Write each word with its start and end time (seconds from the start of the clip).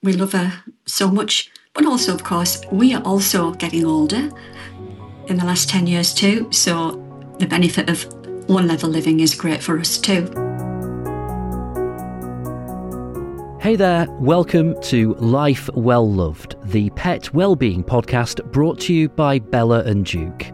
We 0.00 0.12
love 0.12 0.30
her 0.30 0.62
so 0.86 1.10
much. 1.10 1.50
But 1.74 1.84
also, 1.84 2.14
of 2.14 2.22
course, 2.22 2.62
we 2.70 2.94
are 2.94 3.02
also 3.02 3.50
getting 3.54 3.84
older 3.84 4.30
in 5.26 5.38
the 5.38 5.44
last 5.44 5.68
10 5.68 5.88
years 5.88 6.14
too. 6.14 6.46
So 6.52 6.92
the 7.40 7.48
benefit 7.48 7.90
of 7.90 8.04
one 8.48 8.68
level 8.68 8.88
living 8.88 9.18
is 9.18 9.34
great 9.34 9.60
for 9.60 9.76
us 9.76 9.98
too. 9.98 10.22
Hey 13.60 13.74
there, 13.74 14.06
welcome 14.20 14.80
to 14.82 15.14
Life 15.14 15.68
Well 15.74 16.08
Loved, 16.08 16.54
the 16.70 16.90
pet 16.90 17.34
well-being 17.34 17.82
podcast 17.82 18.44
brought 18.52 18.78
to 18.82 18.94
you 18.94 19.08
by 19.08 19.40
Bella 19.40 19.80
and 19.80 20.06
Duke. 20.06 20.46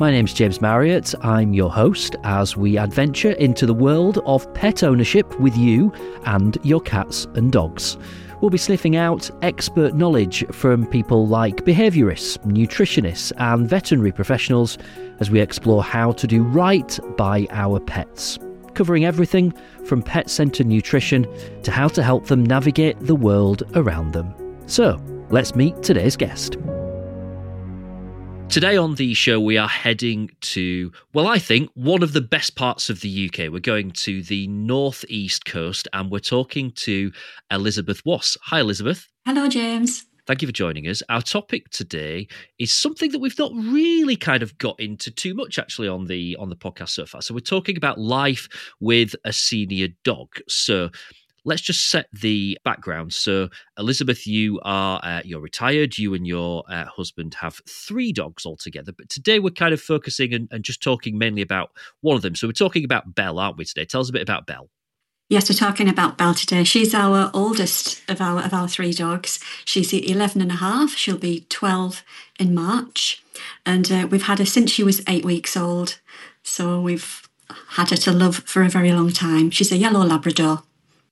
My 0.00 0.10
name's 0.10 0.32
James 0.32 0.62
Marriott. 0.62 1.14
I'm 1.20 1.52
your 1.52 1.70
host 1.70 2.16
as 2.24 2.56
we 2.56 2.78
adventure 2.78 3.32
into 3.32 3.66
the 3.66 3.74
world 3.74 4.20
of 4.24 4.50
pet 4.54 4.82
ownership 4.82 5.38
with 5.38 5.54
you 5.58 5.92
and 6.24 6.56
your 6.62 6.80
cats 6.80 7.26
and 7.34 7.52
dogs. 7.52 7.98
We'll 8.40 8.50
be 8.50 8.58
sniffing 8.58 8.94
out 8.94 9.30
expert 9.42 9.94
knowledge 9.94 10.46
from 10.52 10.86
people 10.86 11.26
like 11.26 11.64
behaviourists, 11.64 12.38
nutritionists, 12.44 13.32
and 13.38 13.68
veterinary 13.68 14.12
professionals 14.12 14.78
as 15.18 15.30
we 15.30 15.40
explore 15.40 15.82
how 15.82 16.12
to 16.12 16.26
do 16.26 16.44
right 16.44 16.98
by 17.16 17.48
our 17.50 17.80
pets. 17.80 18.38
Covering 18.74 19.04
everything 19.04 19.52
from 19.84 20.02
pet 20.02 20.30
centered 20.30 20.68
nutrition 20.68 21.26
to 21.64 21.72
how 21.72 21.88
to 21.88 22.02
help 22.02 22.26
them 22.26 22.44
navigate 22.44 23.00
the 23.00 23.16
world 23.16 23.64
around 23.74 24.12
them. 24.12 24.32
So, 24.66 25.00
let's 25.30 25.56
meet 25.56 25.82
today's 25.82 26.16
guest. 26.16 26.56
Today 28.48 28.78
on 28.78 28.94
the 28.94 29.12
show, 29.12 29.38
we 29.38 29.58
are 29.58 29.68
heading 29.68 30.30
to, 30.40 30.90
well, 31.12 31.26
I 31.26 31.38
think 31.38 31.70
one 31.74 32.02
of 32.02 32.14
the 32.14 32.22
best 32.22 32.56
parts 32.56 32.88
of 32.88 33.02
the 33.02 33.28
UK. 33.28 33.52
We're 33.52 33.60
going 33.60 33.90
to 33.90 34.22
the 34.22 34.48
northeast 34.48 35.44
coast 35.44 35.86
and 35.92 36.10
we're 36.10 36.18
talking 36.20 36.72
to 36.76 37.12
Elizabeth 37.50 38.00
Wass. 38.06 38.38
Hi, 38.44 38.60
Elizabeth. 38.60 39.06
Hello, 39.26 39.48
James. 39.48 40.06
Thank 40.26 40.40
you 40.40 40.48
for 40.48 40.52
joining 40.52 40.88
us. 40.88 41.02
Our 41.10 41.20
topic 41.20 41.68
today 41.70 42.26
is 42.58 42.72
something 42.72 43.12
that 43.12 43.18
we've 43.18 43.38
not 43.38 43.52
really 43.54 44.16
kind 44.16 44.42
of 44.42 44.56
got 44.56 44.80
into 44.80 45.10
too 45.10 45.34
much 45.34 45.58
actually 45.58 45.88
on 45.88 46.06
the 46.06 46.34
on 46.40 46.48
the 46.48 46.56
podcast 46.56 46.90
so 46.90 47.04
far. 47.04 47.20
So 47.20 47.34
we're 47.34 47.40
talking 47.40 47.76
about 47.76 47.98
life 47.98 48.48
with 48.80 49.14
a 49.24 49.32
senior 49.32 49.88
dog. 50.04 50.28
So 50.48 50.88
let's 51.44 51.62
just 51.62 51.90
set 51.90 52.06
the 52.12 52.58
background. 52.64 53.12
So, 53.12 53.48
Elizabeth, 53.78 54.26
you 54.26 54.60
are 54.62 55.00
uh, 55.02 55.22
you're 55.24 55.40
retired. 55.40 55.98
You 55.98 56.14
and 56.14 56.26
your 56.26 56.64
uh, 56.68 56.86
husband 56.86 57.34
have 57.34 57.60
three 57.68 58.12
dogs 58.12 58.46
altogether. 58.46 58.92
But 58.92 59.08
today 59.08 59.38
we're 59.38 59.50
kind 59.50 59.72
of 59.72 59.80
focusing 59.80 60.34
and, 60.34 60.48
and, 60.50 60.64
just 60.64 60.82
talking 60.82 61.16
mainly 61.16 61.42
about 61.42 61.70
one 62.00 62.16
of 62.16 62.22
them. 62.22 62.34
So 62.34 62.46
we're 62.46 62.52
talking 62.52 62.84
about 62.84 63.14
Belle, 63.14 63.38
aren't 63.38 63.56
we? 63.56 63.64
Today, 63.64 63.84
tell 63.84 64.00
us 64.00 64.10
a 64.10 64.12
bit 64.12 64.22
about 64.22 64.46
Belle. 64.46 64.68
Yes, 65.30 65.50
we're 65.50 65.56
talking 65.56 65.88
about 65.90 66.16
Belle 66.16 66.34
today. 66.34 66.64
She's 66.64 66.94
our 66.94 67.30
oldest 67.34 68.02
of 68.08 68.20
our 68.20 68.42
of 68.42 68.54
our 68.54 68.66
three 68.66 68.92
dogs. 68.92 69.40
She's 69.64 69.92
11 69.92 70.40
and 70.40 70.50
a 70.50 70.56
half. 70.56 70.94
She'll 70.94 71.18
be 71.18 71.46
12 71.50 72.02
in 72.38 72.54
March. 72.54 73.22
And 73.66 73.90
uh, 73.92 74.08
we've 74.10 74.22
had 74.22 74.38
her 74.38 74.46
since 74.46 74.70
she 74.70 74.82
was 74.82 75.02
eight 75.06 75.24
weeks 75.24 75.56
old. 75.56 76.00
So 76.42 76.80
we've 76.80 77.28
had 77.70 77.90
her 77.90 77.96
to 77.96 78.12
love 78.12 78.36
for 78.36 78.62
a 78.62 78.68
very 78.68 78.92
long 78.92 79.12
time. 79.12 79.50
She's 79.50 79.70
a 79.70 79.76
yellow 79.76 80.02
Labrador. 80.04 80.62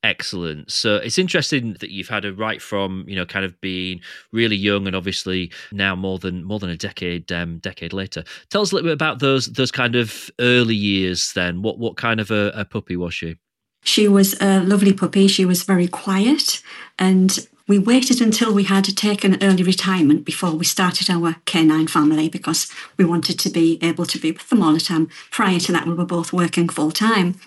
Excellent. 0.06 0.70
So 0.70 0.98
it's 0.98 1.18
interesting 1.18 1.72
that 1.80 1.90
you've 1.90 2.06
had 2.06 2.24
a 2.24 2.32
right 2.32 2.62
from 2.62 3.04
you 3.08 3.16
know 3.16 3.26
kind 3.26 3.44
of 3.44 3.60
being 3.60 4.00
really 4.30 4.54
young 4.54 4.86
and 4.86 4.94
obviously 4.94 5.50
now 5.72 5.96
more 5.96 6.20
than 6.20 6.44
more 6.44 6.60
than 6.60 6.70
a 6.70 6.76
decade 6.76 7.32
um, 7.32 7.58
decade 7.58 7.92
later. 7.92 8.22
Tell 8.48 8.62
us 8.62 8.70
a 8.70 8.76
little 8.76 8.86
bit 8.86 8.92
about 8.92 9.18
those 9.18 9.46
those 9.46 9.72
kind 9.72 9.96
of 9.96 10.30
early 10.38 10.76
years. 10.76 11.32
Then 11.32 11.60
what 11.60 11.80
what 11.80 11.96
kind 11.96 12.20
of 12.20 12.30
a, 12.30 12.52
a 12.54 12.64
puppy 12.64 12.96
was 12.96 13.14
she? 13.14 13.36
She 13.82 14.06
was 14.06 14.40
a 14.40 14.60
lovely 14.60 14.92
puppy. 14.92 15.26
She 15.26 15.44
was 15.44 15.64
very 15.64 15.88
quiet 15.88 16.62
and 17.00 17.44
we 17.68 17.78
waited 17.78 18.20
until 18.20 18.52
we 18.52 18.64
had 18.64 18.84
taken 18.96 19.42
early 19.42 19.62
retirement 19.62 20.24
before 20.24 20.52
we 20.52 20.64
started 20.64 21.10
our 21.10 21.36
canine 21.46 21.88
family 21.88 22.28
because 22.28 22.70
we 22.96 23.04
wanted 23.04 23.38
to 23.40 23.50
be 23.50 23.78
able 23.82 24.06
to 24.06 24.18
be 24.18 24.30
with 24.30 24.48
them 24.48 24.62
all 24.62 24.72
the 24.72 24.80
time. 24.80 25.08
Prior 25.30 25.58
to 25.58 25.72
that, 25.72 25.86
we 25.86 25.94
were 25.94 26.04
both 26.04 26.32
working 26.32 26.68
full 26.68 26.92
time. 26.92 27.40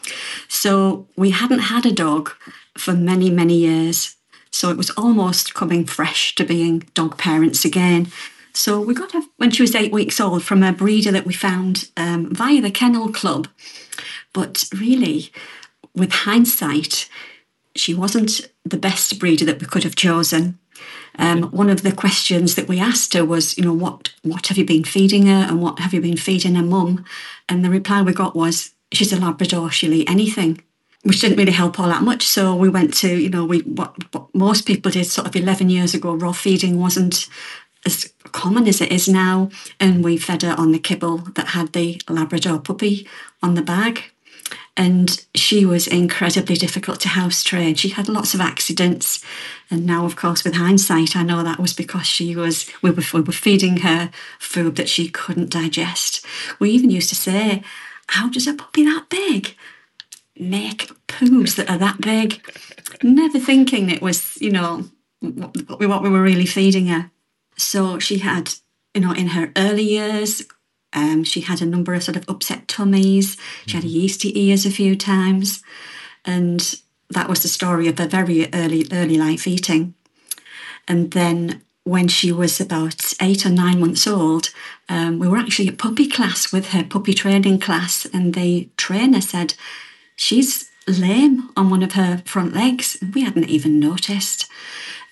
So 0.50 1.08
we 1.16 1.30
hadn't 1.32 1.60
had 1.60 1.86
a 1.86 1.92
dog 1.92 2.32
for 2.78 2.94
many, 2.94 3.30
many 3.30 3.56
years. 3.56 4.16
So 4.52 4.70
it 4.70 4.78
was 4.78 4.90
almost 4.92 5.54
coming 5.54 5.86
fresh 5.86 6.36
to 6.36 6.44
being 6.44 6.80
dog 6.94 7.18
parents 7.18 7.64
again. 7.64 8.12
So 8.54 8.82
we 8.82 8.94
got 8.94 9.14
her 9.14 9.22
when 9.38 9.52
she 9.52 9.62
was 9.62 9.76
eight 9.76 9.92
weeks 9.92 10.20
old 10.20 10.44
from 10.44 10.64
a 10.64 10.74
breeder 10.74 11.12
that 11.12 11.26
we 11.26 11.34
found 11.34 11.90
um, 11.96 12.34
via 12.34 12.62
the 12.62 12.72
Kennel 12.72 13.10
Club. 13.10 13.48
But 14.34 14.66
really, 14.74 15.32
with 15.96 16.12
hindsight, 16.12 17.10
she 17.80 17.94
wasn't 17.94 18.52
the 18.64 18.78
best 18.78 19.20
breeder 19.20 19.46
that 19.46 19.60
we 19.60 19.68
could 19.68 19.84
have 19.84 19.96
chosen. 19.96 20.60
Um, 21.18 21.44
one 21.52 21.70
of 21.70 21.82
the 21.82 21.92
questions 21.92 22.56
that 22.56 22.68
we 22.68 22.80
asked 22.80 23.14
her 23.14 23.26
was, 23.26 23.58
you 23.58 23.64
know, 23.64 23.74
what 23.74 24.14
what 24.22 24.48
have 24.48 24.58
you 24.58 24.66
been 24.66 24.84
feeding 24.84 25.26
her, 25.28 25.46
and 25.50 25.62
what 25.62 25.80
have 25.80 25.94
you 25.94 26.02
been 26.02 26.18
feeding 26.18 26.56
her 26.56 26.64
mum? 26.64 27.04
And 27.48 27.64
the 27.64 27.70
reply 27.70 28.02
we 28.02 28.14
got 28.14 28.36
was, 28.36 28.72
she's 28.92 29.12
a 29.12 29.20
Labrador, 29.20 29.72
she'll 29.72 29.94
eat 29.94 30.10
anything, 30.10 30.62
which 31.04 31.20
didn't 31.20 31.38
really 31.38 31.52
help 31.52 31.80
all 31.80 31.90
that 31.90 32.04
much. 32.04 32.24
So 32.24 32.56
we 32.56 32.70
went 32.70 32.94
to, 32.96 33.08
you 33.08 33.30
know, 33.30 33.44
we 33.44 33.60
what, 33.60 34.14
what 34.14 34.34
most 34.34 34.66
people 34.66 34.92
did 34.92 35.06
sort 35.06 35.28
of 35.28 35.36
eleven 35.36 35.70
years 35.70 35.94
ago. 35.94 36.14
Raw 36.14 36.32
feeding 36.32 36.80
wasn't 36.80 37.28
as 37.86 38.14
common 38.32 38.68
as 38.68 38.82
it 38.82 38.92
is 38.92 39.08
now, 39.08 39.50
and 39.80 40.04
we 40.04 40.18
fed 40.18 40.44
her 40.44 40.56
on 40.58 40.72
the 40.72 40.80
kibble 40.80 41.18
that 41.36 41.48
had 41.48 41.74
the 41.74 42.00
Labrador 42.08 42.60
puppy 42.60 43.08
on 43.42 43.56
the 43.56 43.62
bag 43.62 44.04
and 44.80 45.26
she 45.36 45.66
was 45.66 45.88
incredibly 45.88 46.56
difficult 46.56 47.02
to 47.02 47.10
house 47.10 47.44
train. 47.44 47.76
She 47.76 47.90
had 47.90 48.08
lots 48.08 48.34
of 48.34 48.40
accidents, 48.40 49.22
and 49.70 49.86
now, 49.86 50.06
of 50.06 50.16
course, 50.16 50.46
with 50.46 50.56
hindsight, 50.56 51.18
I 51.18 51.24
know 51.24 51.44
that 51.44 51.60
was 51.60 51.74
because 51.74 52.08
she 52.08 52.34
was 52.34 52.72
we 52.82 52.90
were, 52.90 53.04
we 53.14 53.20
were 53.20 53.34
feeding 53.34 53.82
her 53.82 54.10
food 54.40 54.78
that 54.78 54.88
she 54.88 55.10
couldn't 55.10 55.52
digest. 55.52 56.26
We 56.60 56.70
even 56.70 56.90
used 56.90 57.10
to 57.10 57.16
say, 57.16 57.62
"How 58.08 58.30
does 58.30 58.48
a 58.48 58.54
puppy 58.54 58.86
that 58.86 59.10
big 59.10 59.58
make 60.38 60.90
poos 61.08 61.58
that 61.58 61.70
are 61.70 61.78
that 61.78 62.00
big?" 62.00 62.42
Never 63.04 63.38
thinking 63.38 63.90
it 63.90 64.02
was, 64.02 64.38
you 64.40 64.50
know, 64.50 64.86
what 65.20 66.04
we 66.04 66.10
were 66.10 66.24
really 66.24 66.46
feeding 66.46 66.88
her. 66.88 67.12
So 67.58 68.00
she 68.00 68.20
had, 68.20 68.54
you 68.96 69.02
know, 69.02 69.12
in 69.12 69.28
her 69.28 69.52
early 69.58 69.84
years, 69.84 70.44
um, 70.94 71.24
she 71.24 71.42
had 71.42 71.62
a 71.62 71.66
number 71.66 71.94
of 71.94 72.04
sort 72.04 72.18
of 72.18 72.28
upset 72.28 72.68
tummies. 72.68 73.38
She 73.68 73.76
had 73.76 73.84
mm-hmm. 73.84 73.96
yeasty 73.96 74.40
ears 74.40 74.66
a 74.66 74.72
few 74.72 74.96
times. 74.96 75.62
And 76.26 76.76
that 77.10 77.30
was 77.30 77.42
the 77.42 77.48
story 77.48 77.88
of 77.88 77.98
her 77.98 78.08
very 78.08 78.52
early, 78.54 78.88
early 78.92 79.18
life 79.18 79.48
eating. 79.48 79.94
And 80.88 81.12
then 81.12 81.62
when 81.84 82.08
she 82.08 82.32
was 82.32 82.60
about 82.60 83.14
eight 83.22 83.46
or 83.46 83.50
nine 83.50 83.80
months 83.80 84.08
old, 84.08 84.50
um, 84.90 85.20
we 85.20 85.28
were 85.28 85.38
actually 85.38 85.68
at 85.68 85.78
puppy 85.78 86.08
class 86.08 86.52
with 86.52 86.70
her, 86.70 86.84
puppy 86.84 87.14
training 87.14 87.60
class, 87.60 88.06
and 88.06 88.34
the 88.34 88.70
trainer 88.78 89.22
said, 89.22 89.54
She's 90.16 90.70
lame 90.88 91.50
on 91.56 91.70
one 91.70 91.84
of 91.84 91.94
her 91.94 92.22
front 92.26 92.54
legs. 92.54 92.98
And 93.02 93.14
we 93.14 93.22
hadn't 93.22 93.50
even 93.50 93.80
noticed. 93.80 94.48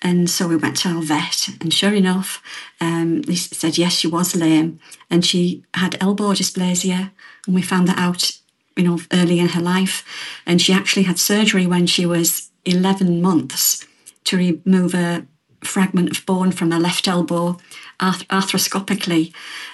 And 0.02 0.30
so 0.30 0.47
we 0.47 0.56
went 0.56 0.78
to 0.78 0.90
our 0.90 1.02
vet, 1.02 1.50
and 1.59 1.74
sure 1.74 1.94
enough, 1.94 2.41
um, 2.80 3.24
they 3.24 3.35
said 3.35 3.78
yes, 3.78 3.94
she 3.94 4.08
was 4.08 4.35
lame, 4.35 4.80
and 5.09 5.25
she 5.25 5.63
had 5.74 5.97
elbow 6.00 6.34
dysplasia, 6.34 7.12
and 7.46 7.56
we 7.56 7.62
found 7.62 7.88
that 7.88 7.97
out, 7.97 8.38
you 8.75 8.84
know, 8.84 9.00
early 9.12 9.40
in 9.40 9.50
her 9.50 9.62
life. 9.62 10.06
And 10.46 10.62
she 10.62 10.72
actually 10.72 11.03
had 11.03 11.18
surgery 11.18 11.66
when 11.66 11.88
she 11.88 12.06
was 12.06 12.52
11 12.66 13.22
months 13.22 13.88
to 14.25 14.38
remove 14.38 14.94
a 14.94 15.25
fragment 15.63 16.12
of 16.12 16.25
bone 16.25 16.52
from 16.52 16.72
her 16.72 16.80
left 16.80 17.07
elbow 17.07 17.57
arth- 18.00 18.28
arthroscopically, 18.28 19.34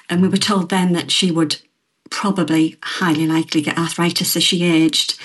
and 0.09 0.21
we 0.21 0.27
were 0.27 0.37
told 0.37 0.69
then 0.69 0.93
that 0.93 1.11
she 1.11 1.31
would 1.31 1.57
probably 2.09 2.77
highly 2.83 3.27
likely 3.27 3.61
get 3.61 3.77
arthritis 3.77 4.35
as 4.35 4.43
she 4.43 4.63
aged, 4.63 5.19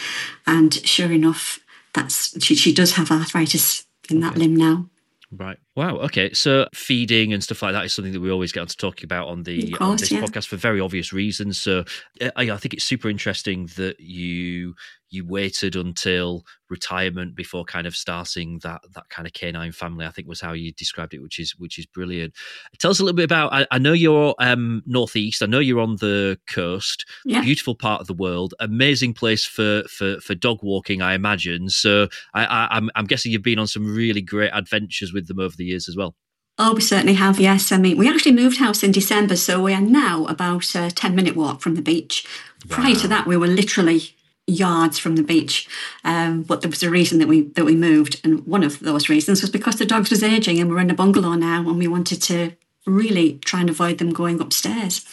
and 0.47 0.75
sure 0.87 1.13
enough, 1.13 1.61
that's 1.95 2.43
she, 2.43 2.55
she 2.55 2.73
does 2.73 2.93
have 2.95 3.11
arthritis 3.11 3.85
in 4.11 4.21
that 4.21 4.37
limb 4.37 4.57
now. 4.57 4.89
Right. 5.31 5.59
Wow. 5.77 5.97
Okay. 5.99 6.33
So 6.33 6.69
feeding 6.75 7.35
and 7.35 7.45
stuff 7.45 7.63
like 7.63 7.75
that 7.75 7.85
is 7.85 7.93
something 7.93 8.15
that 8.15 8.21
we 8.21 8.31
always 8.31 8.51
get 8.51 8.61
on 8.61 8.67
to 8.67 8.77
talking 8.77 9.05
about 9.05 9.29
on 9.29 9.43
the 9.43 9.73
course, 9.73 9.81
on 9.81 9.97
this 9.99 10.11
yeah. 10.11 10.23
podcast 10.23 10.47
for 10.47 10.57
very 10.57 10.81
obvious 10.81 11.13
reasons. 11.13 11.59
So 11.59 11.85
uh, 12.21 12.31
I, 12.35 12.51
I, 12.51 12.57
think 12.57 12.73
it's 12.73 12.85
super 12.85 13.11
interesting 13.11 13.67
that 13.77 14.01
you 14.01 14.75
you 15.11 15.27
waited 15.27 15.77
until 15.77 16.45
retirement 16.71 17.35
before 17.35 17.65
kind 17.65 17.87
of 17.87 17.97
starting 17.97 18.59
that 18.63 18.81
that 18.95 19.09
kind 19.09 19.27
of 19.27 19.33
canine 19.33 19.73
family. 19.73 20.07
I 20.07 20.11
think 20.11 20.29
was 20.29 20.41
how 20.41 20.53
you 20.53 20.73
described 20.73 21.15
it, 21.15 21.23
which 21.23 21.39
is 21.39 21.53
which 21.59 21.79
is 21.79 21.87
brilliant. 21.87 22.35
Tell 22.79 22.91
us 22.91 23.01
a 23.01 23.05
little 23.05 23.17
bit 23.17 23.25
about. 23.25 23.53
I, 23.53 23.67
I 23.71 23.79
know 23.79 23.93
you're 23.93 24.35
um, 24.39 24.83
northeast. 24.87 25.43
I 25.43 25.47
know 25.47 25.59
you're 25.59 25.81
on 25.81 25.97
the 25.97 26.39
coast. 26.47 27.07
Yeah. 27.25 27.43
Beautiful 27.43 27.75
part 27.75 28.01
of 28.01 28.07
the 28.07 28.15
world. 28.15 28.55
Amazing 28.61 29.15
place 29.15 29.45
for 29.45 29.83
for 29.85 30.21
for 30.21 30.35
dog 30.35 30.59
walking. 30.63 31.03
I 31.03 31.15
imagine. 31.15 31.69
So 31.69 32.09
I, 32.35 32.45
I 32.45 32.69
I'm 32.77 32.91
I'm 32.95 33.07
guessing 33.07 33.33
you've 33.33 33.43
been 33.43 33.59
on 33.59 33.67
some 33.67 33.87
really 33.87 34.23
great 34.23 34.51
adventures 34.53 35.13
with 35.13 35.29
them 35.29 35.41
over 35.41 35.57
the 35.57 35.65
years 35.65 35.89
as 35.89 35.97
well. 35.97 36.15
Oh, 36.61 36.75
we 36.75 36.81
certainly 36.81 37.15
have, 37.15 37.39
yes. 37.39 37.71
I 37.71 37.79
mean, 37.79 37.97
we 37.97 38.09
actually 38.09 38.33
moved 38.33 38.59
house 38.59 38.83
in 38.83 38.91
December, 38.91 39.37
so 39.37 39.63
we 39.63 39.73
are 39.73 39.81
now 39.81 40.27
about 40.27 40.75
a 40.75 40.91
10 40.91 41.15
minute 41.15 41.37
walk 41.37 41.61
from 41.61 41.77
the 41.77 41.83
beach. 41.83 42.27
Wow. 42.69 42.77
Prior 42.79 42.95
to 42.97 43.07
that, 43.07 43.29
we 43.29 43.37
were 43.37 43.47
literally 43.47 44.17
yards 44.49 44.99
from 44.99 45.17
the 45.17 45.23
beach. 45.23 45.69
Um, 46.05 46.43
but 46.43 46.63
there 46.63 46.71
was 46.71 46.83
a 46.83 46.91
reason 46.91 47.19
that 47.19 47.29
we 47.29 47.43
that 47.51 47.65
we 47.65 47.77
moved, 47.77 48.21
and 48.25 48.45
one 48.47 48.65
of 48.65 48.81
those 48.81 49.09
reasons 49.09 49.43
was 49.43 49.51
because 49.51 49.77
the 49.77 49.87
dogs 49.87 50.11
was 50.11 50.23
aging, 50.23 50.59
and 50.59 50.71
we're 50.71 50.81
in 50.81 50.91
a 50.91 50.95
bungalow 50.95 51.35
now, 51.35 51.61
and 51.61 51.79
we 51.79 51.87
wanted 51.89 52.23
to 52.23 52.53
really 52.87 53.39
try 53.45 53.61
and 53.61 53.71
avoid 53.71 53.99
them 53.99 54.13
going 54.13 54.41
upstairs. 54.41 55.05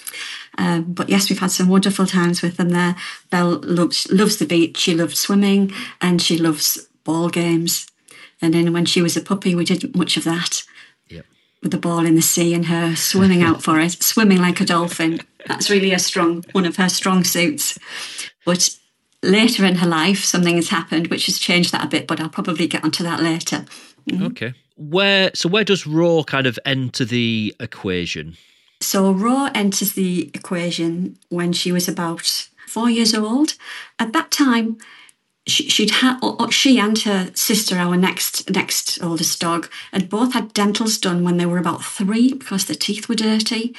Um, 0.57 0.93
but 0.93 1.09
yes, 1.09 1.29
we've 1.29 1.39
had 1.39 1.51
some 1.51 1.67
wonderful 1.67 2.05
times 2.05 2.41
with 2.41 2.57
them 2.57 2.69
there. 2.69 2.95
Belle 3.29 3.59
loves 3.61 4.09
loves 4.11 4.37
the 4.37 4.45
beach. 4.45 4.77
She 4.77 4.95
loves 4.95 5.19
swimming, 5.19 5.71
and 6.01 6.21
she 6.21 6.37
loves 6.37 6.87
ball 7.03 7.29
games. 7.29 7.87
And 8.41 8.53
then 8.53 8.73
when 8.73 8.85
she 8.85 9.01
was 9.01 9.15
a 9.15 9.21
puppy, 9.21 9.55
we 9.55 9.65
did 9.65 9.95
much 9.95 10.17
of 10.17 10.23
that. 10.25 10.63
Yep. 11.09 11.25
With 11.61 11.71
the 11.71 11.77
ball 11.77 12.05
in 12.05 12.15
the 12.15 12.21
sea 12.21 12.53
and 12.53 12.65
her 12.65 12.95
swimming 12.95 13.43
out 13.43 13.63
for 13.63 13.79
it, 13.79 14.03
swimming 14.03 14.39
like 14.39 14.59
a 14.61 14.65
dolphin. 14.65 15.21
That's 15.47 15.69
really 15.69 15.93
a 15.93 15.99
strong 15.99 16.43
one 16.51 16.65
of 16.65 16.77
her 16.77 16.89
strong 16.89 17.23
suits. 17.23 17.77
But 18.45 18.77
later 19.25 19.65
in 19.65 19.75
her 19.75 19.87
life, 19.87 20.23
something 20.23 20.55
has 20.55 20.69
happened 20.69 21.07
which 21.07 21.25
has 21.25 21.37
changed 21.37 21.71
that 21.71 21.83
a 21.83 21.87
bit. 21.87 22.07
But 22.07 22.19
I'll 22.19 22.29
probably 22.29 22.67
get 22.67 22.83
onto 22.83 23.03
that 23.03 23.21
later. 23.21 23.65
Mm-hmm. 24.09 24.25
Okay. 24.27 24.53
Where 24.77 25.31
so 25.33 25.49
where 25.49 25.63
does 25.63 25.87
Raw 25.87 26.23
kind 26.23 26.47
of 26.47 26.59
enter 26.65 27.05
the 27.05 27.55
equation? 27.59 28.37
So 28.81 29.11
Raw 29.11 29.49
enters 29.55 29.93
the 29.93 30.29
equation 30.33 31.17
when 31.29 31.53
she 31.53 31.71
was 31.71 31.87
about 31.87 32.49
four 32.67 32.89
years 32.89 33.15
old. 33.15 33.55
At 33.99 34.13
that 34.13 34.31
time, 34.31 34.77
she, 35.47 35.69
she'd 35.69 35.91
had 35.91 36.19
she 36.49 36.79
and 36.79 36.97
her 36.99 37.29
sister, 37.35 37.77
our 37.77 37.95
next 37.95 38.49
next 38.49 39.01
oldest 39.03 39.39
dog, 39.39 39.69
had 39.91 40.09
both 40.09 40.33
had 40.33 40.53
dentals 40.53 40.97
done 40.97 41.23
when 41.23 41.37
they 41.37 41.45
were 41.45 41.59
about 41.59 41.83
three 41.83 42.33
because 42.33 42.65
their 42.65 42.75
teeth 42.75 43.07
were 43.07 43.15
dirty. 43.15 43.75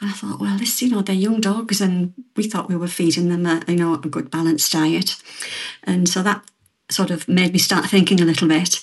And 0.00 0.10
I 0.10 0.12
thought, 0.12 0.40
well, 0.40 0.58
this 0.58 0.82
you 0.82 0.90
know 0.90 1.00
they're 1.00 1.14
young 1.14 1.40
dogs, 1.40 1.80
and 1.80 2.12
we 2.36 2.44
thought 2.44 2.68
we 2.68 2.76
were 2.76 2.88
feeding 2.88 3.30
them 3.30 3.46
a 3.46 3.62
you 3.66 3.76
know 3.76 3.94
a 3.94 3.98
good 3.98 4.30
balanced 4.30 4.72
diet, 4.72 5.16
and 5.84 6.08
so 6.08 6.22
that 6.22 6.44
sort 6.90 7.10
of 7.10 7.26
made 7.26 7.52
me 7.52 7.58
start 7.58 7.86
thinking 7.86 8.20
a 8.20 8.24
little 8.24 8.46
bit. 8.46 8.80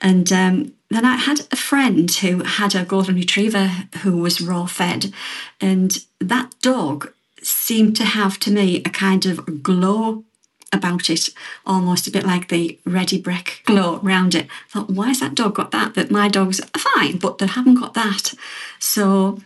And 0.00 0.32
um, 0.32 0.72
then 0.90 1.04
I 1.04 1.16
had 1.16 1.46
a 1.52 1.56
friend 1.56 2.10
who 2.10 2.42
had 2.42 2.74
a 2.74 2.84
golden 2.84 3.14
retriever 3.14 3.66
who 4.02 4.16
was 4.16 4.40
raw 4.40 4.64
fed, 4.64 5.12
and 5.60 5.98
that 6.18 6.54
dog 6.62 7.12
seemed 7.42 7.94
to 7.96 8.04
have 8.04 8.38
to 8.40 8.50
me 8.50 8.78
a 8.78 8.90
kind 8.90 9.26
of 9.26 9.62
glow 9.62 10.24
about 10.74 11.08
it, 11.08 11.30
almost 11.66 12.06
a 12.06 12.10
bit 12.10 12.24
like 12.24 12.48
the 12.48 12.78
Ready 12.84 13.20
Brek 13.20 13.64
glow 13.64 14.00
around 14.02 14.34
it. 14.34 14.46
I 14.46 14.70
thought, 14.70 14.90
why 14.90 15.08
has 15.08 15.20
that 15.20 15.34
dog 15.34 15.54
got 15.54 15.70
that? 15.70 15.94
That 15.94 16.10
my 16.10 16.28
dogs 16.28 16.60
are 16.60 16.78
fine, 16.78 17.18
but 17.18 17.38
they 17.38 17.46
haven't 17.46 17.80
got 17.80 17.94
that. 17.94 18.34
So 18.78 19.40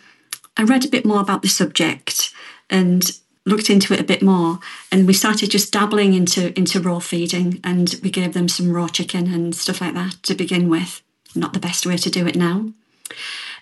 I 0.57 0.63
read 0.65 0.85
a 0.85 0.91
bit 0.91 1.05
more 1.05 1.21
about 1.21 1.43
the 1.43 1.49
subject 1.49 2.33
and 2.69 3.13
looked 3.47 3.71
into 3.71 3.95
it 3.95 4.01
a 4.01 4.05
bit 4.05 4.23
more 4.23 4.59
and 4.93 5.07
we 5.07 5.15
started 5.15 5.51
just 5.51 5.73
dabbling 5.73 6.13
into 6.13 6.57
into 6.59 6.81
raw 6.81 6.99
feeding 6.99 7.61
and 7.65 7.99
we 8.03 8.11
gave 8.11 8.35
them 8.35 8.49
some 8.49 8.71
raw 8.71 8.87
chicken 8.89 9.33
and 9.33 9.55
stuff 9.55 9.81
like 9.81 9.95
that 9.95 10.23
to 10.23 10.35
begin 10.35 10.69
with 10.69 11.01
not 11.35 11.55
the 11.55 11.59
best 11.59 11.87
way 11.87 11.97
to 11.97 12.11
do 12.11 12.27
it 12.27 12.37
now 12.37 12.69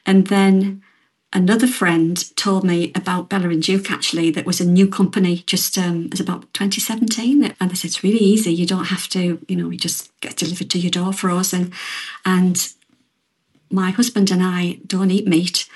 and 0.05 0.27
then 0.27 0.83
another 1.37 1.67
friend 1.67 2.35
told 2.35 2.65
me 2.65 2.91
about 2.95 3.29
Bella 3.29 3.51
and 3.51 3.63
Duke 3.63 3.91
actually 3.91 4.31
that 4.31 4.47
was 4.47 4.61
a 4.61 4.65
new 4.65 4.89
company 4.89 5.45
just 5.47 5.77
um, 5.77 6.07
it 6.07 6.13
was 6.13 6.21
about 6.21 6.53
2017 6.55 7.55
and 7.61 7.71
they 7.71 7.75
said 7.75 7.89
it's 7.89 8.03
really 8.03 8.19
easy 8.19 8.53
you 8.53 8.67
don't 8.67 8.87
have 8.87 9.07
to 9.11 9.39
you 9.47 9.57
know 9.57 9.69
you 9.69 9.79
just 9.79 10.19
get 10.21 10.37
delivered 10.37 10.71
to 10.71 10.79
your 10.79 10.91
door 10.91 11.13
frozen 11.13 11.73
and 12.25 12.73
my 13.71 13.91
husband 13.91 14.31
and 14.31 14.43
I 14.43 14.79
don't 14.87 15.11
eat 15.11 15.27
meat 15.29 15.69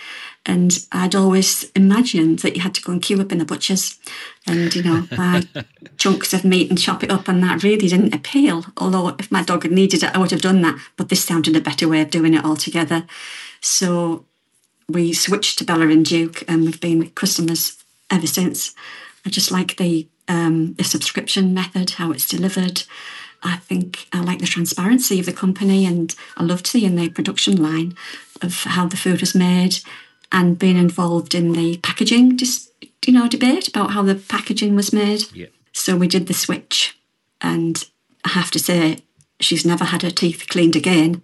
and 0.46 0.86
I'd 0.90 1.14
always 1.14 1.70
imagined 1.72 2.38
that 2.40 2.56
you 2.56 2.62
had 2.62 2.74
to 2.76 2.82
go 2.82 2.92
and 2.92 3.02
queue 3.02 3.20
up 3.20 3.30
in 3.30 3.38
the 3.38 3.44
butchers 3.44 3.98
and, 4.46 4.74
you 4.74 4.82
know, 4.82 5.06
buy 5.14 5.42
chunks 5.98 6.32
of 6.32 6.44
meat 6.44 6.70
and 6.70 6.80
chop 6.80 7.04
it 7.04 7.10
up. 7.10 7.28
And 7.28 7.42
that 7.42 7.62
really 7.62 7.88
didn't 7.88 8.14
appeal. 8.14 8.64
Although 8.78 9.08
if 9.18 9.30
my 9.30 9.42
dog 9.42 9.64
had 9.64 9.72
needed 9.72 10.02
it, 10.02 10.14
I 10.14 10.18
would 10.18 10.30
have 10.30 10.40
done 10.40 10.62
that. 10.62 10.80
But 10.96 11.10
this 11.10 11.22
sounded 11.22 11.56
a 11.56 11.60
better 11.60 11.86
way 11.88 12.00
of 12.00 12.10
doing 12.10 12.32
it 12.32 12.44
altogether. 12.44 13.06
So 13.60 14.24
we 14.92 15.12
switched 15.12 15.58
to 15.58 15.64
Bella 15.64 15.88
and 15.88 16.04
Duke 16.04 16.42
and 16.48 16.64
we've 16.64 16.80
been 16.80 17.10
customers 17.10 17.82
ever 18.10 18.26
since. 18.26 18.74
I 19.24 19.30
just 19.30 19.50
like 19.50 19.76
the 19.76 20.08
um, 20.28 20.74
the 20.74 20.84
subscription 20.84 21.52
method, 21.52 21.90
how 21.90 22.12
it's 22.12 22.28
delivered. 22.28 22.84
I 23.42 23.56
think 23.56 24.06
I 24.12 24.20
like 24.20 24.38
the 24.38 24.46
transparency 24.46 25.18
of 25.18 25.26
the 25.26 25.32
company 25.32 25.86
and 25.86 26.14
I 26.36 26.44
loved 26.44 26.66
seeing 26.66 26.94
the 26.94 27.08
production 27.08 27.60
line 27.60 27.96
of 28.42 28.54
how 28.64 28.86
the 28.86 28.96
food 28.96 29.20
was 29.20 29.34
made 29.34 29.78
and 30.30 30.58
being 30.58 30.76
involved 30.76 31.34
in 31.34 31.52
the 31.52 31.78
packaging, 31.78 32.36
just 32.36 32.70
you 33.06 33.12
know, 33.12 33.28
debate 33.28 33.66
about 33.68 33.90
how 33.90 34.02
the 34.02 34.14
packaging 34.14 34.76
was 34.76 34.92
made. 34.92 35.24
Yeah. 35.32 35.46
So 35.72 35.96
we 35.96 36.06
did 36.06 36.26
the 36.26 36.34
switch, 36.34 36.98
and 37.40 37.82
I 38.24 38.30
have 38.30 38.50
to 38.52 38.58
say, 38.58 38.98
she's 39.40 39.64
never 39.64 39.84
had 39.84 40.02
her 40.02 40.10
teeth 40.10 40.46
cleaned 40.48 40.76
again 40.76 41.22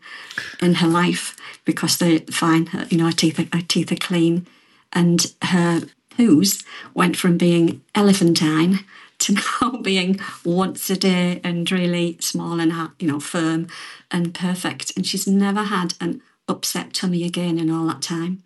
in 0.61 0.75
her 0.75 0.89
life 0.89 1.37
because 1.65 1.99
they're 1.99 2.21
fine. 2.31 2.69
You 2.91 2.99
know, 2.99 3.07
her 3.07 3.13
teeth 3.13 3.39
are, 3.39 3.57
her 3.57 3.65
teeth 3.67 3.93
are 3.93 3.97
clean, 3.97 4.47
and 4.93 5.33
her 5.43 5.83
poos 6.11 6.65
went 6.95 7.17
from 7.17 7.37
being 7.37 7.83
elephantine 7.95 8.81
to 9.19 9.35
now 9.63 9.79
being 9.83 10.21
once 10.45 10.89
a 10.91 10.97
day 10.97 11.41
and 11.45 11.71
really 11.71 12.17
small 12.21 12.61
and 12.61 12.73
you 12.99 13.09
know 13.09 13.21
firm 13.21 13.69
and 14.11 14.35
perfect. 14.35 14.93
And 14.97 15.07
she's 15.07 15.27
never 15.27 15.65
had 15.65 15.95
an 16.01 16.23
upset 16.49 16.95
tummy 16.95 17.25
again 17.25 17.59
in 17.59 17.71
all 17.71 17.87
that 17.87 18.03
time. 18.03 18.43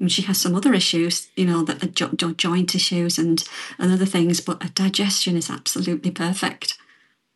And 0.00 0.12
she 0.12 0.22
has 0.22 0.40
some 0.40 0.54
other 0.54 0.74
issues, 0.74 1.28
you 1.34 1.44
know, 1.44 1.64
that 1.64 1.94
joint 2.36 2.74
issues 2.74 3.18
and, 3.18 3.42
and 3.78 3.92
other 3.92 4.06
things, 4.06 4.40
but 4.40 4.62
her 4.62 4.68
digestion 4.68 5.36
is 5.36 5.50
absolutely 5.50 6.12
perfect. 6.12 6.78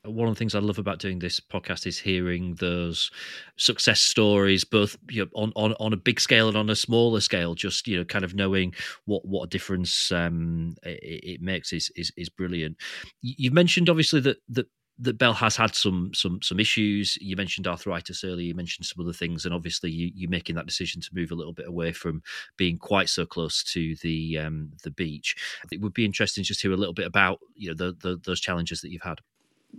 One 0.04 0.26
of 0.26 0.34
the 0.34 0.38
things 0.38 0.56
I 0.56 0.58
love 0.58 0.78
about 0.78 0.98
doing 0.98 1.20
this 1.20 1.38
podcast 1.38 1.86
is 1.86 1.96
hearing 1.96 2.56
those 2.56 3.08
success 3.56 4.00
stories, 4.00 4.64
both 4.64 4.96
you 5.08 5.22
know, 5.22 5.30
on, 5.34 5.52
on 5.54 5.74
on 5.78 5.92
a 5.92 5.96
big 5.96 6.18
scale 6.18 6.48
and 6.48 6.56
on 6.56 6.68
a 6.70 6.74
smaller 6.74 7.20
scale. 7.20 7.54
Just 7.54 7.86
you 7.86 7.98
know, 7.98 8.04
kind 8.04 8.24
of 8.24 8.34
knowing 8.34 8.74
what 9.04 9.24
what 9.24 9.44
a 9.44 9.48
difference 9.48 10.10
um, 10.10 10.74
it, 10.82 11.20
it 11.22 11.40
makes 11.40 11.72
is, 11.72 11.92
is 11.94 12.12
is 12.16 12.28
brilliant. 12.28 12.78
You've 13.20 13.52
mentioned 13.52 13.88
obviously 13.88 14.18
that 14.22 14.38
that 14.48 14.66
that 14.98 15.18
Belle 15.18 15.34
has 15.34 15.54
had 15.54 15.74
some 15.76 16.10
some 16.14 16.40
some 16.42 16.58
issues. 16.58 17.16
You 17.20 17.36
mentioned 17.36 17.68
arthritis 17.68 18.24
earlier. 18.24 18.46
You 18.46 18.54
mentioned 18.56 18.86
some 18.86 19.04
other 19.04 19.12
things, 19.12 19.44
and 19.44 19.54
obviously 19.54 19.92
you 19.92 20.10
you 20.14 20.28
making 20.28 20.56
that 20.56 20.66
decision 20.66 21.00
to 21.00 21.10
move 21.12 21.30
a 21.30 21.36
little 21.36 21.52
bit 21.52 21.68
away 21.68 21.92
from 21.92 22.22
being 22.56 22.76
quite 22.76 23.08
so 23.08 23.24
close 23.24 23.62
to 23.64 23.94
the 24.02 24.38
um, 24.38 24.72
the 24.82 24.90
beach. 24.90 25.36
It 25.70 25.80
would 25.80 25.94
be 25.94 26.04
interesting 26.04 26.42
just 26.42 26.60
to 26.60 26.68
hear 26.68 26.74
a 26.74 26.80
little 26.80 26.92
bit 26.92 27.06
about 27.06 27.38
you 27.54 27.68
know 27.68 27.74
the, 27.74 27.96
the, 28.00 28.20
those 28.24 28.40
challenges 28.40 28.80
that 28.80 28.90
you've 28.90 29.02
had. 29.02 29.20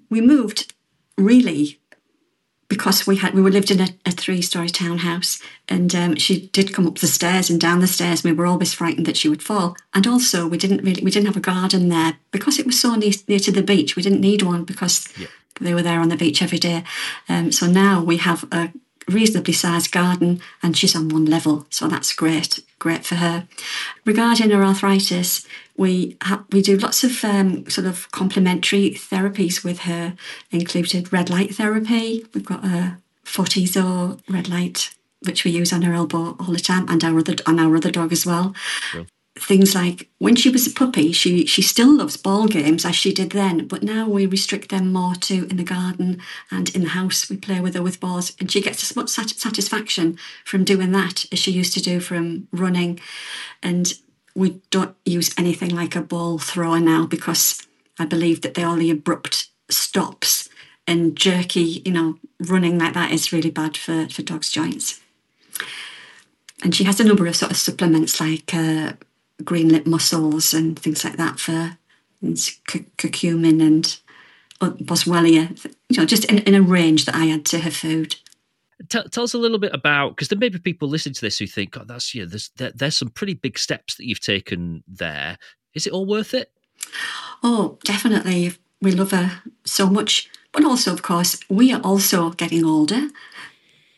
We 0.10 0.22
moved 0.22 0.74
really 1.18 1.80
because 2.74 3.06
we 3.06 3.18
had 3.18 3.36
we 3.36 3.42
were 3.42 3.51
lived 3.51 3.69
in 3.69 3.80
a, 3.80 3.88
a 4.06 4.12
three 4.12 4.42
story 4.42 4.69
townhouse, 4.69 5.40
and 5.69 5.94
um, 5.94 6.16
she 6.16 6.48
did 6.48 6.74
come 6.74 6.88
up 6.88 6.98
the 6.98 7.07
stairs 7.07 7.50
and 7.50 7.62
down 7.62 7.82
the 7.82 7.88
stairs. 7.88 8.24
we 8.24 8.34
were 8.34 8.48
always 8.48 8.74
frightened 8.74 9.06
that 9.06 9.17
she 9.17 9.29
would 9.29 9.44
fall. 9.44 9.77
And 9.94 10.08
also, 10.08 10.48
we 10.48 10.58
didn't 10.58 10.84
really 10.84 11.03
we 11.03 11.12
didn't 11.12 11.27
have 11.27 11.38
a 11.38 11.51
garden 11.53 11.89
there 11.89 12.17
because 12.32 12.58
it 12.58 12.65
was 12.65 12.79
so 12.79 12.96
near, 12.96 13.12
near 13.27 13.39
to 13.39 13.51
the 13.51 13.62
beach. 13.62 13.96
We 13.96 14.03
didn't 14.03 14.22
need 14.22 14.41
one 14.41 14.63
because 14.63 15.08
yeah. 15.17 15.27
they 15.62 15.74
were 15.74 15.84
there 15.84 16.00
on 16.00 16.10
the 16.10 16.17
beach 16.17 16.41
every 16.41 16.60
day. 16.60 16.84
Um, 17.29 17.51
so 17.51 17.67
now 17.67 18.03
we 18.03 18.17
have 18.17 18.46
a 18.51 18.74
reasonably 19.07 19.53
sized 19.53 19.91
garden, 19.91 20.41
and 20.62 20.77
she's 20.77 20.95
on 20.95 21.10
one 21.10 21.25
level, 21.25 21.65
so 21.69 21.88
that's 21.88 22.13
great, 22.13 22.60
great 22.79 23.05
for 23.05 23.15
her. 23.15 23.48
Regarding 24.05 24.51
her 24.51 24.63
arthritis, 24.63 25.45
we 25.77 26.17
ha- 26.22 26.45
we 26.51 26.62
do 26.62 26.77
lots 26.77 27.03
of 27.03 27.24
um, 27.24 27.69
sort 27.69 27.88
of 27.88 28.12
complementary 28.12 28.91
therapies 28.91 29.63
with 29.63 29.79
her, 29.79 30.15
included 30.51 31.12
red 31.12 31.29
light 31.29 31.55
therapy. 31.55 32.25
We've 32.33 32.45
got 32.45 32.63
a 32.65 32.98
Photizo 33.25 34.19
red 34.29 34.50
light, 34.50 34.93
which 35.25 35.43
we 35.43 35.51
use 35.51 35.74
on 35.74 35.81
her 35.83 35.93
elbow 35.93 36.36
all 36.39 36.53
the 36.53 36.60
time, 36.60 36.86
and 36.89 37.03
our 37.03 37.17
other 37.17 37.36
on 37.45 37.60
our 37.60 37.75
other 37.75 37.91
dog 37.91 38.12
as 38.12 38.25
well. 38.25 38.53
Things 39.36 39.74
like 39.74 40.10
when 40.20 40.36
she 40.36 40.50
was 40.50 40.68
a 40.68 40.72
puppy, 40.72 41.12
she 41.12 41.46
she 41.46 41.62
still 41.62 41.92
loves 41.92 42.18
ball 42.18 42.48
games 42.48 42.86
as 42.86 42.96
she 42.96 43.13
did 43.13 43.32
then, 43.32 43.68
but 43.68 43.82
now 43.82 44.08
we 44.08 44.25
restrict 44.25 44.70
them 44.70 44.94
more 44.94 45.16
to 45.16 45.48
in 45.48 45.58
the 45.58 45.63
garden 45.63 46.22
and 46.52 46.74
in 46.75 46.84
the 46.84 46.90
house. 46.90 47.30
We 47.30 47.38
play 47.38 47.60
with 47.60 47.74
her 47.74 47.82
with 47.82 48.00
balls, 48.00 48.36
and 48.40 48.52
she 48.52 48.62
gets 48.62 48.84
as 48.84 48.96
much 48.96 49.10
satisfaction 49.10 50.18
from 50.46 50.63
doing 50.63 50.92
that 50.92 51.25
as 51.32 51.40
she 51.40 51.52
used 51.52 51.74
to 51.74 51.82
do 51.82 52.00
from 52.00 52.48
running. 52.52 53.00
And 53.63 53.94
we 54.36 54.62
don't 54.70 54.96
use 55.06 55.34
anything 55.38 55.75
like 55.75 55.96
a 55.96 56.02
ball 56.02 56.38
thrower 56.38 56.80
now 56.80 57.06
because 57.06 57.66
I 58.00 58.06
believe 58.06 58.42
that 58.42 58.54
the 58.54 58.63
all 58.63 58.75
the 58.75 58.92
abrupt 58.92 59.48
stops 59.70 60.48
and 60.86 61.16
jerky, 61.16 61.82
you 61.86 61.92
know, 61.92 62.20
running 62.40 62.78
like 62.78 62.94
that 62.94 63.12
is 63.12 63.34
really 63.34 63.52
bad 63.52 63.78
for 63.78 64.08
for 64.10 64.22
dogs' 64.22 64.52
joints. 64.52 65.02
And 66.63 66.75
she 66.75 66.84
has 66.84 67.00
a 67.00 67.04
number 67.04 67.25
of 67.25 67.36
sort 67.36 67.52
of 67.52 67.58
supplements 67.58 68.20
like. 68.20 68.54
Uh, 68.54 68.94
green 69.44 69.70
lip 69.70 69.86
mussels 69.86 70.54
and 70.54 70.78
things 70.78 71.04
like 71.04 71.18
that 71.18 71.40
for 71.40 71.78
curcumin 72.24 73.62
and 73.62 74.00
uh, 74.62 74.72
boswellia, 74.72 75.66
you 75.90 75.98
know, 75.98 76.06
just 76.06 76.25
in, 76.25 76.40
in, 76.40 76.56
a 76.56 76.62
range 76.62 77.06
that 77.06 77.16
I 77.16 77.30
add 77.30 77.46
to 77.48 77.60
her 77.60 77.72
food. 77.72 78.16
Tell, 78.90 79.04
tell 79.06 79.25
us 79.25 79.34
a 79.34 79.38
little 79.38 79.60
bit 79.60 79.74
about 79.74 80.10
because 80.12 80.30
there 80.30 80.40
may 80.40 80.50
be 80.50 80.60
people 80.60 80.88
listening 80.88 81.16
to 81.16 81.22
this 81.22 81.38
who 81.38 81.48
think, 81.48 81.72
"God, 81.72 81.88
that's 81.88 82.16
yeah, 82.16 82.25
there's 82.25 82.50
there, 82.58 82.72
there's 82.74 82.98
some 82.98 83.10
pretty 83.10 83.34
big 83.34 83.60
steps 83.60 83.96
that 83.96 84.06
you've 84.06 84.20
taken 84.20 84.84
there. 84.88 85.38
Is 85.74 85.86
it 85.86 85.94
all 85.94 86.06
worth 86.06 86.34
it?" 86.34 86.52
Oh, 87.42 87.78
definitely. 87.84 88.54
we 88.82 88.92
love 88.92 89.12
her 89.12 89.42
so 89.66 89.90
much. 89.90 90.30
But 90.52 90.66
also, 90.66 90.94
of 90.94 91.02
course, 91.02 91.40
we 91.50 91.74
are 91.74 91.82
also 91.82 92.30
getting 92.32 92.63
older 92.63 93.10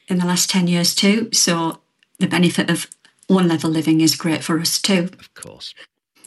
in 0.08 0.20
the 0.20 0.25
last 0.25 0.50
10 0.50 0.68
years 0.68 0.96
too. 0.96 1.30
So 1.34 1.80
the 2.20 2.27
benefit 2.27 2.70
of 2.70 2.88
one 3.27 3.48
level 3.48 3.70
living 3.70 4.01
is 4.01 4.15
great 4.15 4.44
for 4.44 4.60
us 4.60 4.79
too. 4.79 5.10
Of 5.20 5.34
course. 5.34 5.74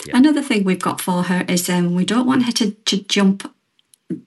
Yeah. 0.07 0.17
Another 0.17 0.43
thing 0.43 0.64
we've 0.64 0.81
got 0.81 1.00
for 1.00 1.25
her 1.25 1.45
is 1.49 1.69
um, 1.69 1.95
we 1.95 2.05
don't 2.05 2.26
want 2.26 2.45
her 2.45 2.52
to, 2.52 2.71
to 2.71 3.02
jump 3.05 3.52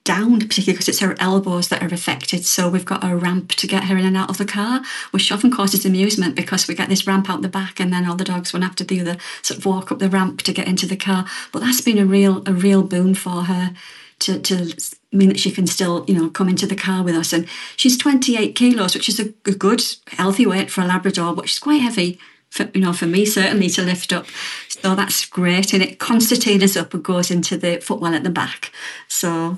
down, 0.03 0.39
particularly 0.39 0.73
because 0.73 0.89
it's 0.89 0.99
her 0.99 1.15
elbows 1.19 1.69
that 1.69 1.81
are 1.81 1.93
affected. 1.93 2.45
So 2.45 2.69
we've 2.69 2.85
got 2.85 3.03
a 3.03 3.15
ramp 3.15 3.53
to 3.53 3.67
get 3.67 3.85
her 3.85 3.97
in 3.97 4.05
and 4.05 4.17
out 4.17 4.29
of 4.29 4.37
the 4.37 4.45
car, 4.45 4.81
which 5.11 5.31
often 5.31 5.49
causes 5.49 5.85
amusement 5.85 6.35
because 6.35 6.67
we 6.67 6.75
get 6.75 6.89
this 6.89 7.07
ramp 7.07 7.29
out 7.29 7.41
the 7.41 7.49
back 7.49 7.79
and 7.79 7.91
then 7.91 8.07
all 8.07 8.15
the 8.15 8.23
dogs 8.23 8.53
run 8.53 8.63
after 8.63 8.83
the 8.83 9.01
other 9.01 9.17
sort 9.41 9.57
of 9.57 9.65
walk 9.65 9.91
up 9.91 9.99
the 9.99 10.09
ramp 10.09 10.41
to 10.43 10.53
get 10.53 10.67
into 10.67 10.85
the 10.85 10.97
car. 10.97 11.25
But 11.51 11.59
that's 11.59 11.81
been 11.81 11.97
a 11.97 12.05
real 12.05 12.43
a 12.45 12.53
real 12.53 12.83
boon 12.83 13.15
for 13.15 13.43
her 13.43 13.73
to, 14.19 14.39
to 14.39 14.75
mean 15.11 15.29
that 15.29 15.39
she 15.39 15.49
can 15.49 15.65
still, 15.65 16.05
you 16.07 16.13
know, 16.13 16.29
come 16.29 16.47
into 16.47 16.67
the 16.67 16.75
car 16.75 17.03
with 17.03 17.15
us. 17.15 17.33
And 17.33 17.47
she's 17.75 17.97
28 17.97 18.53
kilos, 18.53 18.93
which 18.93 19.09
is 19.09 19.19
a 19.19 19.29
good, 19.51 19.81
healthy 20.07 20.45
weight 20.45 20.69
for 20.69 20.81
a 20.81 20.85
Labrador, 20.85 21.33
but 21.33 21.49
she's 21.49 21.59
quite 21.59 21.81
heavy 21.81 22.19
for, 22.51 22.69
you 22.73 22.81
know, 22.81 22.93
for 22.93 23.07
me 23.07 23.25
certainly 23.25 23.69
to 23.69 23.81
lift 23.81 24.13
up. 24.13 24.27
So 24.67 24.93
that's 24.93 25.25
great. 25.25 25.73
And 25.73 25.81
it 25.81 25.97
concertinas 25.97 26.79
up 26.79 26.93
and 26.93 27.03
goes 27.03 27.31
into 27.31 27.57
the 27.57 27.79
footwell 27.79 28.13
at 28.13 28.23
the 28.23 28.29
back. 28.29 28.71
So 29.07 29.57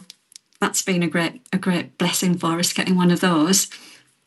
that's 0.61 0.81
been 0.81 1.03
a 1.03 1.07
great 1.07 1.41
a 1.51 1.57
great 1.57 1.97
blessing 1.97 2.37
for 2.37 2.59
us 2.59 2.71
getting 2.71 2.95
one 2.95 3.11
of 3.11 3.19
those. 3.19 3.67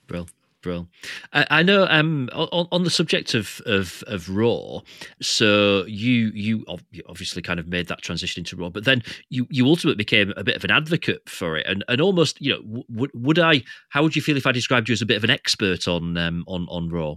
Brill. 0.06 0.28
Brill. 0.62 0.88
I, 1.32 1.46
I 1.50 1.62
know 1.62 1.86
um, 1.88 2.28
on, 2.32 2.66
on 2.72 2.82
the 2.82 2.90
subject 2.90 3.34
of, 3.34 3.60
of 3.66 4.02
of 4.08 4.28
raw, 4.28 4.80
so 5.22 5.84
you 5.86 6.32
you 6.34 6.64
obviously 7.08 7.40
kind 7.40 7.60
of 7.60 7.68
made 7.68 7.86
that 7.86 8.02
transition 8.02 8.40
into 8.40 8.56
raw, 8.56 8.68
but 8.68 8.84
then 8.84 9.04
you 9.28 9.46
you 9.48 9.66
ultimately 9.66 9.96
became 9.96 10.32
a 10.36 10.42
bit 10.42 10.56
of 10.56 10.64
an 10.64 10.72
advocate 10.72 11.28
for 11.28 11.56
it, 11.56 11.66
and 11.68 11.84
and 11.86 12.00
almost 12.00 12.40
you 12.40 12.52
know 12.52 12.84
would 12.88 13.12
would 13.14 13.38
I 13.38 13.62
how 13.90 14.02
would 14.02 14.16
you 14.16 14.22
feel 14.22 14.36
if 14.36 14.46
I 14.46 14.50
described 14.50 14.88
you 14.88 14.94
as 14.94 15.02
a 15.02 15.06
bit 15.06 15.18
of 15.18 15.22
an 15.22 15.30
expert 15.30 15.86
on 15.86 16.16
um, 16.16 16.42
on 16.48 16.66
on 16.68 16.88
raw? 16.88 17.14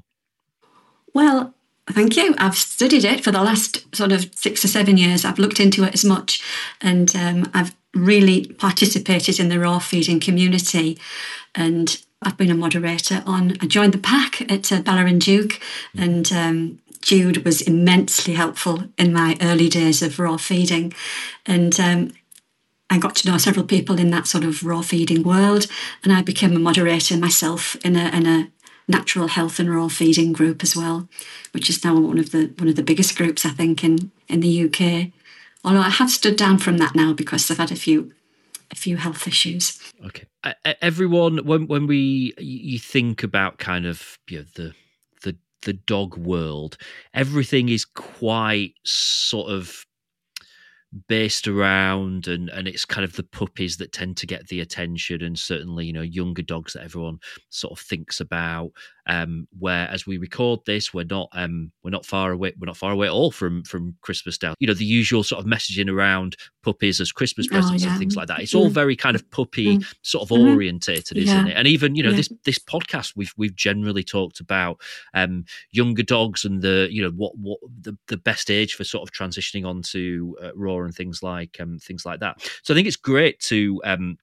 Well, 1.13 1.53
Thank 1.91 2.17
you. 2.17 2.35
I've 2.37 2.55
studied 2.55 3.03
it 3.03 3.23
for 3.23 3.31
the 3.31 3.41
last 3.41 3.95
sort 3.95 4.11
of 4.11 4.29
six 4.35 4.63
or 4.63 4.67
seven 4.67 4.95
years. 4.95 5.25
I've 5.25 5.39
looked 5.39 5.59
into 5.59 5.83
it 5.83 5.95
as 5.95 6.05
much 6.05 6.39
and 6.81 7.15
um, 7.15 7.49
I've 7.51 7.75
really 7.95 8.45
participated 8.45 9.39
in 9.39 9.49
the 9.49 9.59
raw 9.59 9.79
feeding 9.79 10.19
community. 10.19 10.99
And 11.55 11.99
I've 12.21 12.37
been 12.37 12.51
a 12.51 12.55
moderator 12.55 13.23
on, 13.25 13.57
I 13.61 13.65
joined 13.65 13.93
the 13.93 13.99
pack 13.99 14.41
at 14.51 14.71
uh, 14.71 14.81
Bella 14.81 15.05
and 15.05 15.21
Duke, 15.21 15.59
and 15.97 16.31
um, 16.31 16.79
Jude 17.01 17.45
was 17.45 17.61
immensely 17.61 18.33
helpful 18.33 18.83
in 18.97 19.13
my 19.13 19.37
early 19.41 19.69
days 19.69 20.01
of 20.01 20.19
raw 20.19 20.37
feeding. 20.37 20.93
And 21.45 21.79
um, 21.79 22.11
I 22.89 22.97
got 22.97 23.15
to 23.17 23.31
know 23.31 23.37
several 23.37 23.65
people 23.65 23.99
in 23.99 24.11
that 24.11 24.27
sort 24.27 24.43
of 24.43 24.63
raw 24.63 24.81
feeding 24.81 25.23
world, 25.23 25.67
and 26.03 26.11
I 26.11 26.21
became 26.21 26.55
a 26.55 26.59
moderator 26.59 27.17
myself 27.17 27.75
in 27.85 27.95
a, 27.95 28.09
in 28.09 28.27
a 28.27 28.49
natural 28.89 29.27
health 29.27 29.59
and 29.59 29.73
raw 29.73 29.87
feeding 29.87 30.33
group 30.33 30.63
as 30.63 30.75
well, 30.75 31.07
which 31.53 31.69
is 31.69 31.83
now 31.85 31.97
one 31.97 32.19
of 32.19 32.31
the 32.31 32.53
one 32.57 32.67
of 32.67 32.75
the 32.75 32.83
biggest 32.83 33.15
groups 33.15 33.45
I 33.45 33.51
think 33.51 33.83
in 33.83 34.11
in 34.27 34.41
the 34.41 34.65
UK. 34.65 35.11
Although 35.63 35.81
I 35.81 35.89
have 35.89 36.09
stood 36.09 36.35
down 36.35 36.57
from 36.57 36.77
that 36.79 36.95
now 36.95 37.13
because 37.13 37.49
I've 37.49 37.57
had 37.57 37.71
a 37.71 37.75
few 37.75 38.11
a 38.71 38.75
few 38.75 38.97
health 38.97 39.27
issues. 39.27 39.79
Okay, 40.05 40.25
everyone, 40.81 41.45
when 41.45 41.67
when 41.67 41.87
we 41.87 42.33
you 42.37 42.79
think 42.79 43.23
about 43.23 43.57
kind 43.59 43.85
of 43.85 44.17
you 44.27 44.39
know, 44.39 44.45
the 44.55 44.73
the 45.23 45.37
the 45.61 45.73
dog 45.73 46.17
world, 46.17 46.77
everything 47.13 47.69
is 47.69 47.85
quite 47.85 48.73
sort 48.83 49.51
of 49.51 49.85
based 51.07 51.47
around 51.47 52.27
and 52.27 52.49
and 52.49 52.67
it's 52.67 52.83
kind 52.83 53.05
of 53.05 53.15
the 53.15 53.23
puppies 53.23 53.77
that 53.77 53.91
tend 53.91 54.17
to 54.17 54.25
get 54.25 54.47
the 54.47 54.59
attention 54.59 55.21
and 55.21 55.37
certainly 55.37 55.85
you 55.85 55.93
know 55.93 56.01
younger 56.01 56.41
dogs 56.41 56.73
that 56.73 56.83
everyone 56.83 57.19
sort 57.49 57.71
of 57.71 57.79
thinks 57.79 58.19
about 58.19 58.71
um, 59.09 59.47
where 59.57 59.87
as 59.89 60.05
we 60.05 60.19
record 60.19 60.59
this, 60.65 60.93
we're 60.93 61.03
not 61.03 61.29
um, 61.33 61.71
we're 61.83 61.89
not 61.89 62.05
far 62.05 62.31
away. 62.31 62.53
We're 62.59 62.67
not 62.67 62.77
far 62.77 62.91
away 62.91 63.07
at 63.07 63.13
all 63.13 63.31
from 63.31 63.63
from 63.63 63.95
Christmas 64.01 64.37
Day. 64.37 64.53
You 64.59 64.67
know, 64.67 64.75
the 64.75 64.85
usual 64.85 65.23
sort 65.23 65.43
of 65.43 65.51
messaging 65.51 65.91
around 65.91 66.37
puppies 66.63 67.01
as 67.01 67.11
Christmas 67.11 67.47
oh, 67.49 67.55
presents 67.55 67.83
oh, 67.83 67.87
yeah. 67.87 67.91
and 67.93 67.99
things 67.99 68.15
like 68.15 68.27
that. 68.27 68.39
It's 68.39 68.53
all 68.53 68.69
very 68.69 68.95
kind 68.95 69.15
of 69.15 69.29
puppy 69.31 69.77
mm. 69.77 69.95
sort 70.03 70.21
of 70.21 70.37
mm-hmm. 70.37 70.53
orientated, 70.53 71.17
isn't 71.17 71.47
it? 71.47 71.57
And 71.57 71.67
even 71.67 71.95
you 71.95 72.03
know 72.03 72.11
yeah. 72.11 72.17
this 72.17 72.29
this 72.45 72.59
podcast 72.59 73.13
we've 73.15 73.33
we've 73.35 73.55
generally 73.55 74.03
talked 74.03 74.39
about 74.39 74.79
um, 75.15 75.43
younger 75.71 76.03
dogs 76.03 76.45
and 76.45 76.61
the 76.61 76.87
you 76.91 77.01
know 77.01 77.11
what 77.11 77.35
what 77.35 77.59
the, 77.81 77.97
the 78.07 78.17
best 78.17 78.51
age 78.51 78.75
for 78.75 78.83
sort 78.83 79.01
of 79.01 79.11
transitioning 79.11 79.65
onto 79.65 80.35
uh, 80.41 80.51
raw 80.55 80.77
and 80.81 80.93
things 80.93 81.23
like 81.23 81.57
um, 81.59 81.79
things 81.79 82.05
like 82.05 82.19
that. 82.19 82.47
So 82.61 82.73
I 82.73 82.75
think 82.75 82.87
it's 82.87 82.95
great 82.95 83.39
to 83.41 83.81
um, 83.85 84.19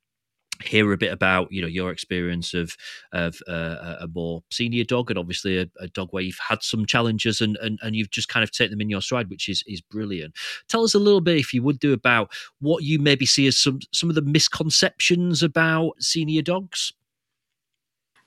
hear 0.64 0.92
a 0.92 0.96
bit 0.96 1.12
about 1.12 1.50
you 1.50 1.60
know 1.60 1.68
your 1.68 1.90
experience 1.90 2.54
of 2.54 2.76
of 3.12 3.40
uh, 3.48 3.96
a 4.00 4.08
more 4.14 4.42
senior 4.50 4.84
dog 4.84 5.10
and 5.10 5.18
obviously 5.18 5.58
a, 5.58 5.66
a, 5.80 5.88
dog 5.88 6.08
where 6.10 6.22
you've 6.22 6.38
had 6.48 6.62
some 6.62 6.86
challenges 6.86 7.40
and, 7.40 7.56
and 7.58 7.78
and 7.82 7.96
you've 7.96 8.10
just 8.10 8.28
kind 8.28 8.44
of 8.44 8.50
taken 8.50 8.70
them 8.70 8.80
in 8.80 8.90
your 8.90 9.02
stride 9.02 9.30
which 9.30 9.48
is 9.48 9.62
is 9.66 9.80
brilliant 9.80 10.34
tell 10.68 10.84
us 10.84 10.94
a 10.94 10.98
little 10.98 11.20
bit 11.20 11.38
if 11.38 11.52
you 11.52 11.62
would 11.62 11.78
do 11.78 11.92
about 11.92 12.30
what 12.60 12.82
you 12.82 12.98
maybe 12.98 13.26
see 13.26 13.46
as 13.46 13.58
some 13.58 13.78
some 13.92 14.08
of 14.08 14.14
the 14.14 14.22
misconceptions 14.22 15.42
about 15.42 15.92
senior 16.00 16.42
dogs 16.42 16.92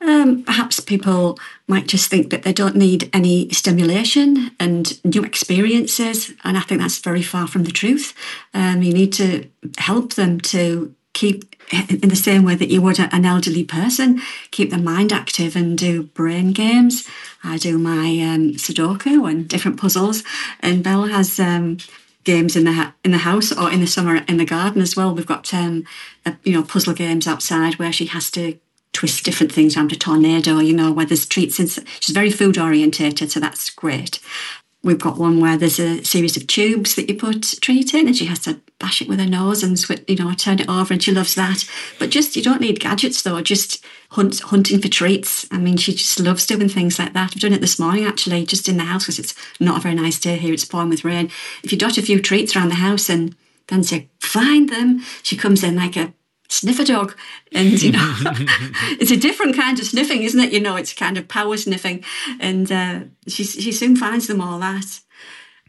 um, 0.01 0.43
perhaps 0.43 0.79
people 0.79 1.37
might 1.67 1.87
just 1.87 2.09
think 2.09 2.29
that 2.29 2.43
they 2.43 2.53
don't 2.53 2.75
need 2.75 3.09
any 3.11 3.49
stimulation 3.49 4.51
and 4.59 5.03
new 5.03 5.23
experiences, 5.23 6.33
and 6.45 6.57
I 6.57 6.61
think 6.61 6.79
that's 6.79 6.99
very 6.99 7.21
far 7.21 7.47
from 7.47 7.63
the 7.63 7.71
truth. 7.71 8.13
Um, 8.53 8.81
you 8.81 8.93
need 8.93 9.11
to 9.13 9.49
help 9.77 10.13
them 10.13 10.39
to 10.41 10.95
keep 11.13 11.55
in 11.71 12.09
the 12.09 12.15
same 12.15 12.43
way 12.43 12.55
that 12.55 12.69
you 12.69 12.81
would 12.81 12.99
an 12.99 13.25
elderly 13.25 13.63
person, 13.63 14.21
keep 14.51 14.69
their 14.69 14.79
mind 14.79 15.11
active 15.13 15.55
and 15.55 15.77
do 15.77 16.03
brain 16.03 16.51
games. 16.51 17.07
I 17.43 17.57
do 17.57 17.77
my 17.77 18.07
um, 18.21 18.53
Sudoku 18.53 19.29
and 19.29 19.47
different 19.47 19.79
puzzles, 19.79 20.23
and 20.61 20.83
Belle 20.83 21.07
has 21.07 21.39
um, 21.39 21.77
games 22.23 22.55
in 22.55 22.65
the 22.65 22.93
in 23.03 23.11
the 23.11 23.19
house 23.19 23.51
or 23.55 23.71
in 23.71 23.81
the 23.81 23.87
summer 23.87 24.23
in 24.27 24.37
the 24.37 24.45
garden 24.45 24.81
as 24.81 24.95
well. 24.95 25.13
We've 25.13 25.25
got 25.25 25.53
um, 25.53 25.85
a, 26.25 26.35
you 26.43 26.53
know 26.53 26.63
puzzle 26.63 26.93
games 26.93 27.27
outside 27.27 27.75
where 27.75 27.93
she 27.93 28.07
has 28.07 28.31
to 28.31 28.57
twist 28.91 29.23
different 29.23 29.51
things 29.51 29.77
around 29.77 29.91
a 29.91 29.95
tornado. 29.95 30.59
You 30.59 30.73
know 30.73 30.91
where 30.91 31.05
there's 31.05 31.25
treats. 31.25 31.59
In, 31.59 31.67
she's 31.99 32.15
very 32.15 32.31
food 32.31 32.57
orientated, 32.57 33.31
so 33.31 33.39
that's 33.39 33.69
great. 33.69 34.19
We've 34.81 34.99
got 34.99 35.17
one 35.17 35.41
where 35.41 35.57
there's 35.57 35.79
a 35.79 36.03
series 36.05 36.37
of 36.37 36.47
tubes 36.47 36.95
that 36.95 37.09
you 37.09 37.15
put 37.15 37.59
treat 37.61 37.93
in, 37.93 38.07
and 38.07 38.15
she 38.15 38.25
has 38.27 38.39
to 38.39 38.61
bash 38.79 39.01
it 39.01 39.09
with 39.09 39.19
her 39.19 39.25
nose 39.25 39.61
and 39.61 39.77
you 40.07 40.15
know 40.15 40.33
turn 40.33 40.59
it 40.59 40.69
over, 40.69 40.93
and 40.93 41.03
she 41.03 41.11
loves 41.11 41.35
that. 41.35 41.65
But 41.99 42.11
just 42.11 42.37
you 42.37 42.41
don't 42.41 42.61
need 42.61 42.79
gadgets 42.79 43.21
though. 43.21 43.41
Just 43.41 43.83
hunt, 44.11 44.39
hunting 44.39 44.81
for 44.81 44.87
treats. 44.87 45.45
I 45.51 45.57
mean, 45.57 45.75
she 45.75 45.93
just 45.93 46.19
loves 46.21 46.45
doing 46.45 46.69
things 46.69 46.97
like 46.97 47.11
that. 47.11 47.33
I've 47.35 47.41
done 47.41 47.53
it 47.53 47.61
this 47.61 47.79
morning 47.79 48.05
actually, 48.05 48.45
just 48.45 48.69
in 48.69 48.77
the 48.77 48.85
house 48.85 49.03
because 49.03 49.19
it's 49.19 49.35
not 49.59 49.79
a 49.79 49.81
very 49.81 49.95
nice 49.95 50.17
day 50.17 50.37
here. 50.37 50.53
It's 50.53 50.63
pouring 50.63 50.89
with 50.89 51.03
rain. 51.03 51.29
If 51.61 51.73
you 51.73 51.77
dot 51.77 51.97
a 51.97 52.01
few 52.01 52.21
treats 52.21 52.55
around 52.55 52.69
the 52.69 52.75
house 52.75 53.09
and 53.09 53.35
then 53.67 53.83
say 53.83 54.09
find 54.21 54.69
them, 54.69 55.03
she 55.23 55.35
comes 55.35 55.61
in 55.61 55.75
like 55.75 55.97
a 55.97 56.13
sniff 56.49 56.79
a 56.79 56.85
dog. 56.85 57.15
And, 57.53 57.81
you 57.81 57.91
know, 57.91 58.15
it's 58.99 59.11
a 59.11 59.17
different 59.17 59.55
kind 59.55 59.79
of 59.79 59.85
sniffing, 59.85 60.23
isn't 60.23 60.39
it? 60.39 60.51
You 60.51 60.59
know, 60.59 60.75
it's 60.75 60.93
kind 60.93 61.17
of 61.17 61.27
power 61.27 61.55
sniffing. 61.55 62.03
And 62.39 62.71
uh, 62.71 62.99
she, 63.27 63.43
she 63.43 63.71
soon 63.71 63.95
finds 63.95 64.27
them 64.27 64.41
all 64.41 64.59
that. 64.59 64.99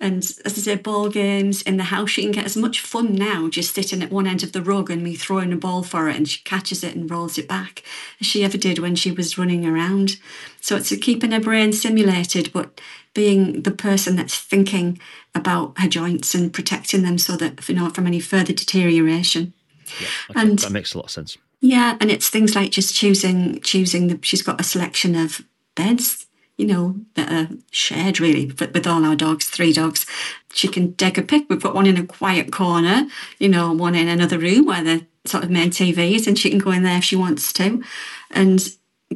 And 0.02 0.22
as 0.46 0.56
I 0.56 0.62
say, 0.62 0.76
ball 0.76 1.10
games 1.10 1.60
in 1.60 1.76
the 1.76 1.84
house, 1.84 2.10
she 2.10 2.22
can 2.22 2.32
get 2.32 2.46
as 2.46 2.56
much 2.56 2.80
fun 2.80 3.14
now 3.14 3.50
just 3.50 3.74
sitting 3.74 4.02
at 4.02 4.10
one 4.10 4.26
end 4.26 4.42
of 4.42 4.52
the 4.52 4.62
rug 4.62 4.90
and 4.90 5.02
me 5.02 5.14
throwing 5.14 5.52
a 5.52 5.56
ball 5.56 5.82
for 5.82 6.04
her 6.04 6.08
and 6.08 6.26
she 6.26 6.42
catches 6.42 6.82
it 6.82 6.96
and 6.96 7.10
rolls 7.10 7.36
it 7.36 7.46
back 7.46 7.82
as 8.18 8.26
she 8.26 8.42
ever 8.42 8.56
did 8.56 8.78
when 8.78 8.96
she 8.96 9.12
was 9.12 9.36
running 9.36 9.66
around. 9.66 10.16
So 10.62 10.76
it's 10.76 10.94
keeping 10.96 11.32
her 11.32 11.40
brain 11.40 11.74
stimulated, 11.74 12.50
but 12.50 12.80
being 13.12 13.62
the 13.62 13.70
person 13.70 14.16
that's 14.16 14.38
thinking 14.38 14.98
about 15.34 15.78
her 15.78 15.88
joints 15.88 16.34
and 16.34 16.50
protecting 16.50 17.02
them 17.02 17.18
so 17.18 17.36
that, 17.36 17.68
you 17.68 17.74
know, 17.74 17.90
from 17.90 18.06
any 18.06 18.20
further 18.20 18.54
deterioration. 18.54 19.52
Yeah, 20.00 20.06
okay. 20.30 20.40
and 20.40 20.58
that 20.58 20.72
makes 20.72 20.94
a 20.94 20.98
lot 20.98 21.06
of 21.06 21.10
sense. 21.10 21.36
Yeah, 21.60 21.96
and 22.00 22.10
it's 22.10 22.30
things 22.30 22.54
like 22.54 22.70
just 22.70 22.94
choosing 22.94 23.60
choosing 23.60 24.08
the. 24.08 24.18
She's 24.22 24.42
got 24.42 24.60
a 24.60 24.64
selection 24.64 25.14
of 25.14 25.42
beds, 25.74 26.26
you 26.56 26.66
know, 26.66 26.96
that 27.14 27.30
are 27.30 27.48
shared 27.70 28.20
really 28.20 28.46
with 28.46 28.86
all 28.86 29.04
our 29.04 29.16
dogs, 29.16 29.48
three 29.48 29.72
dogs. 29.72 30.06
She 30.52 30.68
can 30.68 30.94
take 30.94 31.18
a 31.18 31.22
pick. 31.22 31.46
We've 31.48 31.62
got 31.62 31.74
one 31.74 31.86
in 31.86 31.98
a 31.98 32.06
quiet 32.06 32.50
corner, 32.50 33.06
you 33.38 33.48
know, 33.48 33.72
one 33.72 33.94
in 33.94 34.08
another 34.08 34.38
room 34.38 34.66
where 34.66 34.82
the 34.82 35.06
sort 35.26 35.44
of 35.44 35.50
main 35.50 35.70
TV 35.70 36.14
is, 36.14 36.26
and 36.26 36.38
she 36.38 36.50
can 36.50 36.58
go 36.58 36.70
in 36.70 36.82
there 36.82 36.98
if 36.98 37.04
she 37.04 37.16
wants 37.16 37.52
to, 37.54 37.82
and 38.30 38.60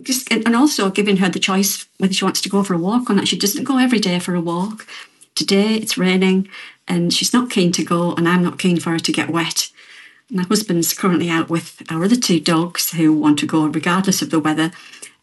just 0.02 0.30
and 0.30 0.56
also 0.56 0.90
giving 0.90 1.18
her 1.18 1.28
the 1.28 1.38
choice 1.38 1.86
whether 1.98 2.12
she 2.12 2.24
wants 2.24 2.40
to 2.42 2.48
go 2.48 2.62
for 2.62 2.74
a 2.74 2.78
walk 2.78 3.08
or 3.08 3.14
not. 3.14 3.28
She 3.28 3.38
doesn't 3.38 3.64
go 3.64 3.78
every 3.78 4.00
day 4.00 4.18
for 4.18 4.34
a 4.34 4.40
walk. 4.40 4.86
Today 5.34 5.74
it's 5.74 5.98
raining 5.98 6.48
and 6.86 7.12
she's 7.12 7.32
not 7.32 7.50
keen 7.50 7.72
to 7.72 7.84
go, 7.84 8.14
and 8.14 8.28
I'm 8.28 8.42
not 8.42 8.58
keen 8.58 8.78
for 8.78 8.90
her 8.90 8.98
to 8.98 9.12
get 9.12 9.30
wet. 9.30 9.70
My 10.30 10.44
husband's 10.44 10.94
currently 10.94 11.28
out 11.28 11.50
with 11.50 11.82
our 11.90 12.04
other 12.04 12.16
two 12.16 12.40
dogs 12.40 12.92
who 12.92 13.12
want 13.12 13.38
to 13.40 13.46
go 13.46 13.66
regardless 13.66 14.22
of 14.22 14.30
the 14.30 14.40
weather, 14.40 14.72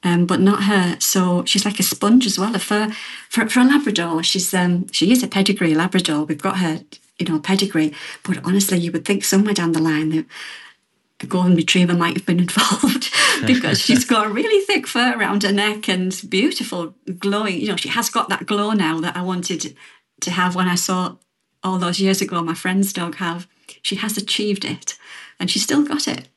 um, 0.03 0.25
but 0.25 0.39
not 0.39 0.63
her. 0.63 0.98
So 1.00 1.43
she's 1.46 1.65
like 1.65 1.79
a 1.79 1.84
sponge 1.84 2.25
as 2.25 2.38
well. 2.38 2.53
For 2.60 2.89
for, 3.29 3.50
for 3.50 3.60
a 3.62 3.63
Labrador, 3.65 4.24
she's 4.24 4.53
um, 4.53 4.88
she 4.91 5.12
is 5.12 5.24
a 5.24 5.27
pedigree 5.27 5.74
Labrador. 5.74 6.24
We've 6.24 6.41
got 6.41 6.60
her 6.60 6.81
you 7.22 7.31
know, 7.31 7.39
pedigree. 7.39 7.93
But 8.24 8.43
honestly, 8.43 8.79
you 8.79 8.91
would 8.91 9.05
think 9.05 9.24
somewhere 9.24 9.53
down 9.53 9.72
the 9.72 9.81
line 9.81 10.10
that 10.10 10.25
a 11.22 11.25
golden 11.27 11.55
retriever 11.55 11.93
might 11.93 12.17
have 12.17 12.25
been 12.25 12.39
involved 12.48 13.12
because 13.46 13.79
she's 13.79 14.05
got 14.05 14.27
a 14.27 14.29
really 14.29 14.65
thick 14.65 14.88
fur 14.88 15.17
around 15.17 15.43
her 15.43 15.51
neck 15.51 15.88
and 15.88 16.20
beautiful 16.29 16.96
glowing. 17.20 17.60
You 17.60 17.70
know, 17.70 17.75
she 17.75 17.89
has 17.89 18.10
got 18.10 18.29
that 18.29 18.46
glow 18.46 18.72
now 18.72 19.00
that 19.00 19.15
I 19.15 19.22
wanted 19.22 19.75
to 20.22 20.31
have 20.31 20.55
when 20.55 20.67
I 20.67 20.75
saw 20.75 21.15
all 21.63 21.77
those 21.77 22.00
years 22.00 22.22
ago 22.22 22.41
my 22.41 22.55
friend's 22.55 22.91
dog 22.91 23.15
have. 23.15 23.48
She 23.82 23.96
has 23.98 24.18
achieved 24.18 24.66
it 24.66 24.98
and 25.40 25.50
she's 25.50 25.63
still 25.63 25.84
got 25.84 26.08
it. 26.08 26.28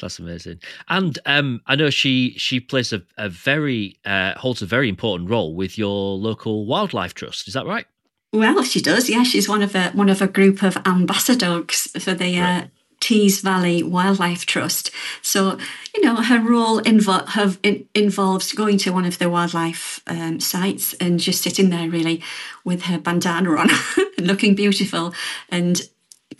That's 0.00 0.18
amazing, 0.18 0.60
and 0.88 1.18
um, 1.26 1.60
I 1.66 1.76
know 1.76 1.90
she 1.90 2.34
she 2.38 2.58
plays 2.58 2.90
a, 2.90 3.02
a 3.18 3.28
very 3.28 3.98
uh, 4.06 4.32
holds 4.38 4.62
a 4.62 4.66
very 4.66 4.88
important 4.88 5.28
role 5.28 5.54
with 5.54 5.76
your 5.76 6.16
local 6.16 6.64
wildlife 6.64 7.12
trust. 7.12 7.46
Is 7.46 7.52
that 7.52 7.66
right? 7.66 7.84
Well, 8.32 8.62
she 8.62 8.80
does. 8.80 9.10
Yeah, 9.10 9.24
she's 9.24 9.46
one 9.46 9.60
of 9.60 9.74
a 9.74 9.90
one 9.90 10.08
of 10.08 10.22
a 10.22 10.26
group 10.26 10.62
of 10.62 10.78
ambassadors 10.86 11.88
for 12.02 12.14
the 12.14 12.38
uh, 12.38 12.62
Tees 13.00 13.40
Valley 13.40 13.82
Wildlife 13.82 14.46
Trust. 14.46 14.90
So, 15.22 15.58
you 15.94 16.04
know, 16.04 16.16
her 16.16 16.38
role 16.38 16.80
invo- 16.82 17.26
have, 17.28 17.58
in, 17.62 17.88
involves 17.94 18.52
going 18.52 18.78
to 18.78 18.92
one 18.92 19.06
of 19.06 19.18
the 19.18 19.30
wildlife 19.30 20.00
um, 20.06 20.38
sites 20.38 20.92
and 20.94 21.18
just 21.18 21.42
sitting 21.42 21.70
there 21.70 21.88
really 21.88 22.22
with 22.64 22.82
her 22.82 22.98
bandana 22.98 23.56
on, 23.56 23.68
looking 24.18 24.54
beautiful. 24.54 25.14
And 25.48 25.80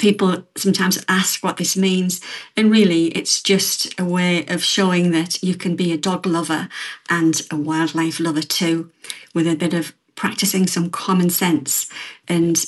people 0.01 0.45
sometimes 0.57 1.05
ask 1.09 1.45
what 1.45 1.59
this 1.59 1.77
means. 1.77 2.21
And 2.57 2.71
really, 2.71 3.09
it's 3.09 3.41
just 3.41 3.99
a 4.01 4.05
way 4.05 4.47
of 4.47 4.65
showing 4.65 5.11
that 5.13 5.43
you 5.43 5.55
can 5.55 5.77
be 5.77 5.93
a 5.93 5.99
dog 5.99 6.27
lover 6.27 6.69
and 7.09 7.41
a 7.51 7.57
wildlife 7.57 8.19
lover 8.19 8.43
too, 8.43 8.91
with 9.35 9.47
a 9.47 9.55
bit 9.55 9.75
of 9.75 9.95
practicing 10.17 10.67
some 10.67 10.91
common 10.91 11.31
sense 11.31 11.89
and 12.27 12.65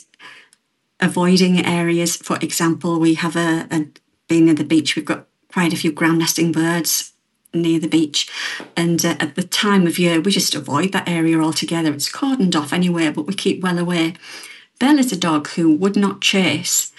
avoiding 1.01 1.65
areas. 1.65 2.17
For 2.17 2.37
example, 2.37 3.01
we 3.01 3.15
have 3.15 3.35
a, 3.35 3.67
a 3.71 3.87
being 4.29 4.45
near 4.45 4.55
the 4.55 4.65
beach, 4.65 4.95
we've 4.95 5.05
got 5.05 5.27
quite 5.51 5.73
a 5.73 5.77
few 5.77 5.91
ground 5.91 6.19
nesting 6.19 6.53
birds 6.53 7.12
near 7.55 7.79
the 7.79 7.89
beach. 7.89 8.31
And 8.77 9.05
uh, 9.05 9.17
at 9.21 9.35
the 9.35 9.43
time 9.43 9.87
of 9.87 9.99
year, 9.99 10.21
we 10.21 10.31
just 10.31 10.55
avoid 10.55 10.93
that 10.93 11.09
area 11.09 11.39
altogether. 11.39 11.93
It's 11.93 12.11
cordoned 12.11 12.57
off 12.57 12.73
anywhere, 12.73 13.12
but 13.12 13.27
we 13.27 13.35
keep 13.35 13.62
well 13.62 13.79
away. 13.79 14.15
Belle 14.79 14.99
is 14.99 15.12
a 15.12 15.17
dog 15.17 15.49
who 15.49 15.75
would 15.75 15.97
not 15.97 16.23
chase 16.23 16.92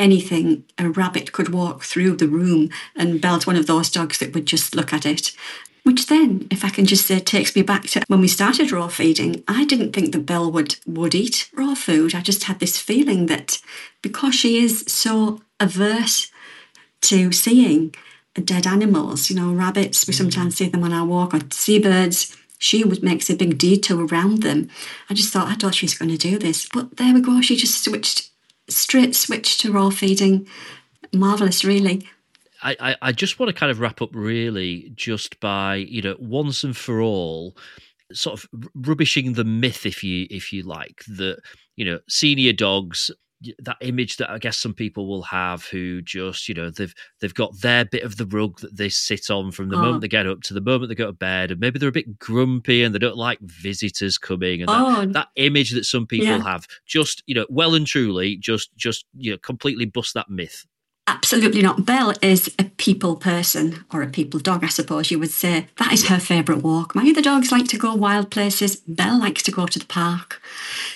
anything. 0.00 0.64
A 0.78 0.88
rabbit 0.88 1.32
could 1.32 1.50
walk 1.50 1.82
through 1.82 2.16
the 2.16 2.26
room, 2.26 2.70
and 2.96 3.20
Belle's 3.20 3.46
one 3.46 3.56
of 3.56 3.66
those 3.66 3.90
dogs 3.90 4.18
that 4.18 4.34
would 4.34 4.46
just 4.46 4.74
look 4.74 4.92
at 4.92 5.06
it. 5.06 5.32
Which 5.82 6.06
then, 6.06 6.46
if 6.50 6.64
I 6.64 6.70
can 6.70 6.84
just 6.84 7.06
say, 7.06 7.20
takes 7.20 7.54
me 7.54 7.62
back 7.62 7.84
to 7.88 8.02
when 8.08 8.20
we 8.20 8.28
started 8.28 8.72
raw 8.72 8.88
feeding. 8.88 9.42
I 9.48 9.64
didn't 9.64 9.92
think 9.92 10.12
that 10.12 10.26
Belle 10.26 10.50
would, 10.50 10.76
would 10.86 11.14
eat 11.14 11.48
raw 11.54 11.74
food. 11.74 12.14
I 12.14 12.20
just 12.20 12.44
had 12.44 12.58
this 12.58 12.78
feeling 12.78 13.26
that 13.26 13.58
because 14.02 14.34
she 14.34 14.62
is 14.62 14.84
so 14.88 15.40
averse 15.58 16.30
to 17.02 17.32
seeing 17.32 17.94
dead 18.34 18.66
animals, 18.66 19.30
you 19.30 19.36
know, 19.36 19.52
rabbits, 19.52 20.06
we 20.06 20.12
sometimes 20.12 20.56
see 20.56 20.68
them 20.68 20.84
on 20.84 20.92
our 20.92 21.06
walk, 21.06 21.34
or 21.34 21.40
seabirds, 21.50 22.36
she 22.58 22.84
would 22.84 23.02
makes 23.02 23.30
a 23.30 23.34
big 23.34 23.58
detour 23.58 24.06
around 24.06 24.42
them. 24.42 24.68
I 25.08 25.14
just 25.14 25.32
thought, 25.32 25.48
I 25.48 25.54
thought 25.54 25.74
she 25.74 25.86
was 25.86 25.96
going 25.96 26.10
to 26.10 26.18
do 26.18 26.38
this. 26.38 26.68
But 26.72 26.96
there 26.96 27.14
we 27.14 27.20
go, 27.20 27.40
she 27.40 27.56
just 27.56 27.82
switched, 27.82 28.29
straight 28.70 29.14
switched 29.14 29.60
to 29.60 29.72
raw 29.72 29.90
feeding. 29.90 30.46
Marvellous, 31.12 31.64
really. 31.64 32.08
I, 32.62 32.96
I 33.00 33.12
just 33.12 33.38
want 33.38 33.48
to 33.48 33.58
kind 33.58 33.70
of 33.70 33.80
wrap 33.80 34.02
up 34.02 34.10
really 34.12 34.92
just 34.94 35.40
by 35.40 35.76
you 35.76 36.02
know 36.02 36.16
once 36.18 36.62
and 36.62 36.76
for 36.76 37.00
all 37.00 37.56
sort 38.12 38.38
of 38.38 38.48
rubbishing 38.74 39.32
the 39.32 39.44
myth 39.44 39.86
if 39.86 40.02
you 40.04 40.26
if 40.30 40.52
you 40.52 40.62
like 40.62 41.02
that 41.16 41.38
you 41.76 41.84
know 41.84 42.00
senior 42.08 42.52
dogs 42.52 43.10
that 43.58 43.76
image 43.80 44.18
that 44.18 44.30
I 44.30 44.38
guess 44.38 44.58
some 44.58 44.74
people 44.74 45.06
will 45.06 45.22
have 45.22 45.64
who 45.66 46.02
just 46.02 46.48
you 46.48 46.54
know 46.54 46.70
they've 46.70 46.94
they've 47.20 47.34
got 47.34 47.58
their 47.60 47.84
bit 47.84 48.02
of 48.02 48.16
the 48.16 48.26
rug 48.26 48.60
that 48.60 48.76
they 48.76 48.88
sit 48.88 49.30
on 49.30 49.50
from 49.50 49.70
the 49.70 49.76
oh. 49.76 49.80
moment 49.80 50.02
they 50.02 50.08
get 50.08 50.26
up 50.26 50.42
to 50.42 50.54
the 50.54 50.60
moment 50.60 50.88
they 50.88 50.94
go 50.94 51.06
to 51.06 51.12
bed 51.12 51.50
and 51.50 51.60
maybe 51.60 51.78
they're 51.78 51.88
a 51.88 51.92
bit 51.92 52.18
grumpy 52.18 52.82
and 52.82 52.94
they 52.94 52.98
don't 52.98 53.16
like 53.16 53.40
visitors 53.40 54.18
coming 54.18 54.60
and 54.60 54.70
oh. 54.70 55.00
that, 55.00 55.12
that, 55.12 55.28
image 55.36 55.70
that 55.70 55.84
some 55.84 56.06
people 56.06 56.26
yeah. 56.26 56.42
have 56.42 56.66
just 56.86 57.22
you 57.26 57.34
know 57.34 57.46
well 57.48 57.74
and 57.74 57.86
truly 57.86 58.36
just 58.36 58.74
just 58.76 59.06
you 59.16 59.30
know 59.30 59.38
completely 59.38 59.86
bust 59.86 60.12
that 60.14 60.28
myth 60.28 60.66
Absolutely 61.10 61.60
not. 61.60 61.84
Belle 61.84 62.14
is 62.22 62.54
a 62.56 62.64
people 62.76 63.16
person 63.16 63.84
or 63.92 64.00
a 64.00 64.06
people 64.06 64.38
dog, 64.38 64.62
I 64.62 64.68
suppose 64.68 65.10
you 65.10 65.18
would 65.18 65.32
say. 65.32 65.66
That 65.78 65.92
is 65.92 66.06
her 66.06 66.20
favourite 66.20 66.62
walk. 66.62 66.94
My 66.94 67.02
other 67.02 67.20
dogs 67.20 67.50
like 67.50 67.66
to 67.68 67.78
go 67.78 67.96
wild 67.96 68.30
places. 68.30 68.76
Belle 68.86 69.18
likes 69.18 69.42
to 69.42 69.50
go 69.50 69.66
to 69.66 69.78
the 69.80 69.86
park. 69.86 70.40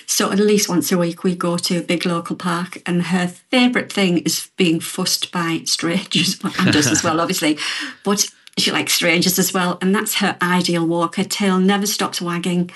So 0.05 0.31
at 0.31 0.39
least 0.39 0.69
once 0.69 0.89
a 0.89 0.97
week 0.97 1.25
we 1.25 1.35
go 1.35 1.57
to 1.57 1.79
a 1.79 1.83
big 1.83 2.05
local 2.05 2.37
park 2.37 2.81
and 2.85 3.03
her 3.07 3.27
favourite 3.27 3.91
thing 3.91 4.19
is 4.19 4.49
being 4.55 4.79
fussed 4.79 5.33
by 5.33 5.63
strangers 5.65 6.39
and 6.59 6.73
us 6.73 6.87
as 6.87 7.03
well, 7.03 7.19
obviously. 7.19 7.57
But 8.05 8.31
she 8.57 8.71
likes 8.71 8.93
strangers 8.93 9.37
as 9.37 9.53
well. 9.53 9.77
And 9.81 9.93
that's 9.93 10.15
her 10.15 10.37
ideal 10.41 10.87
walk. 10.87 11.17
Her 11.17 11.25
tail 11.25 11.59
never 11.59 11.85
stops 11.85 12.21
wagging 12.21 12.71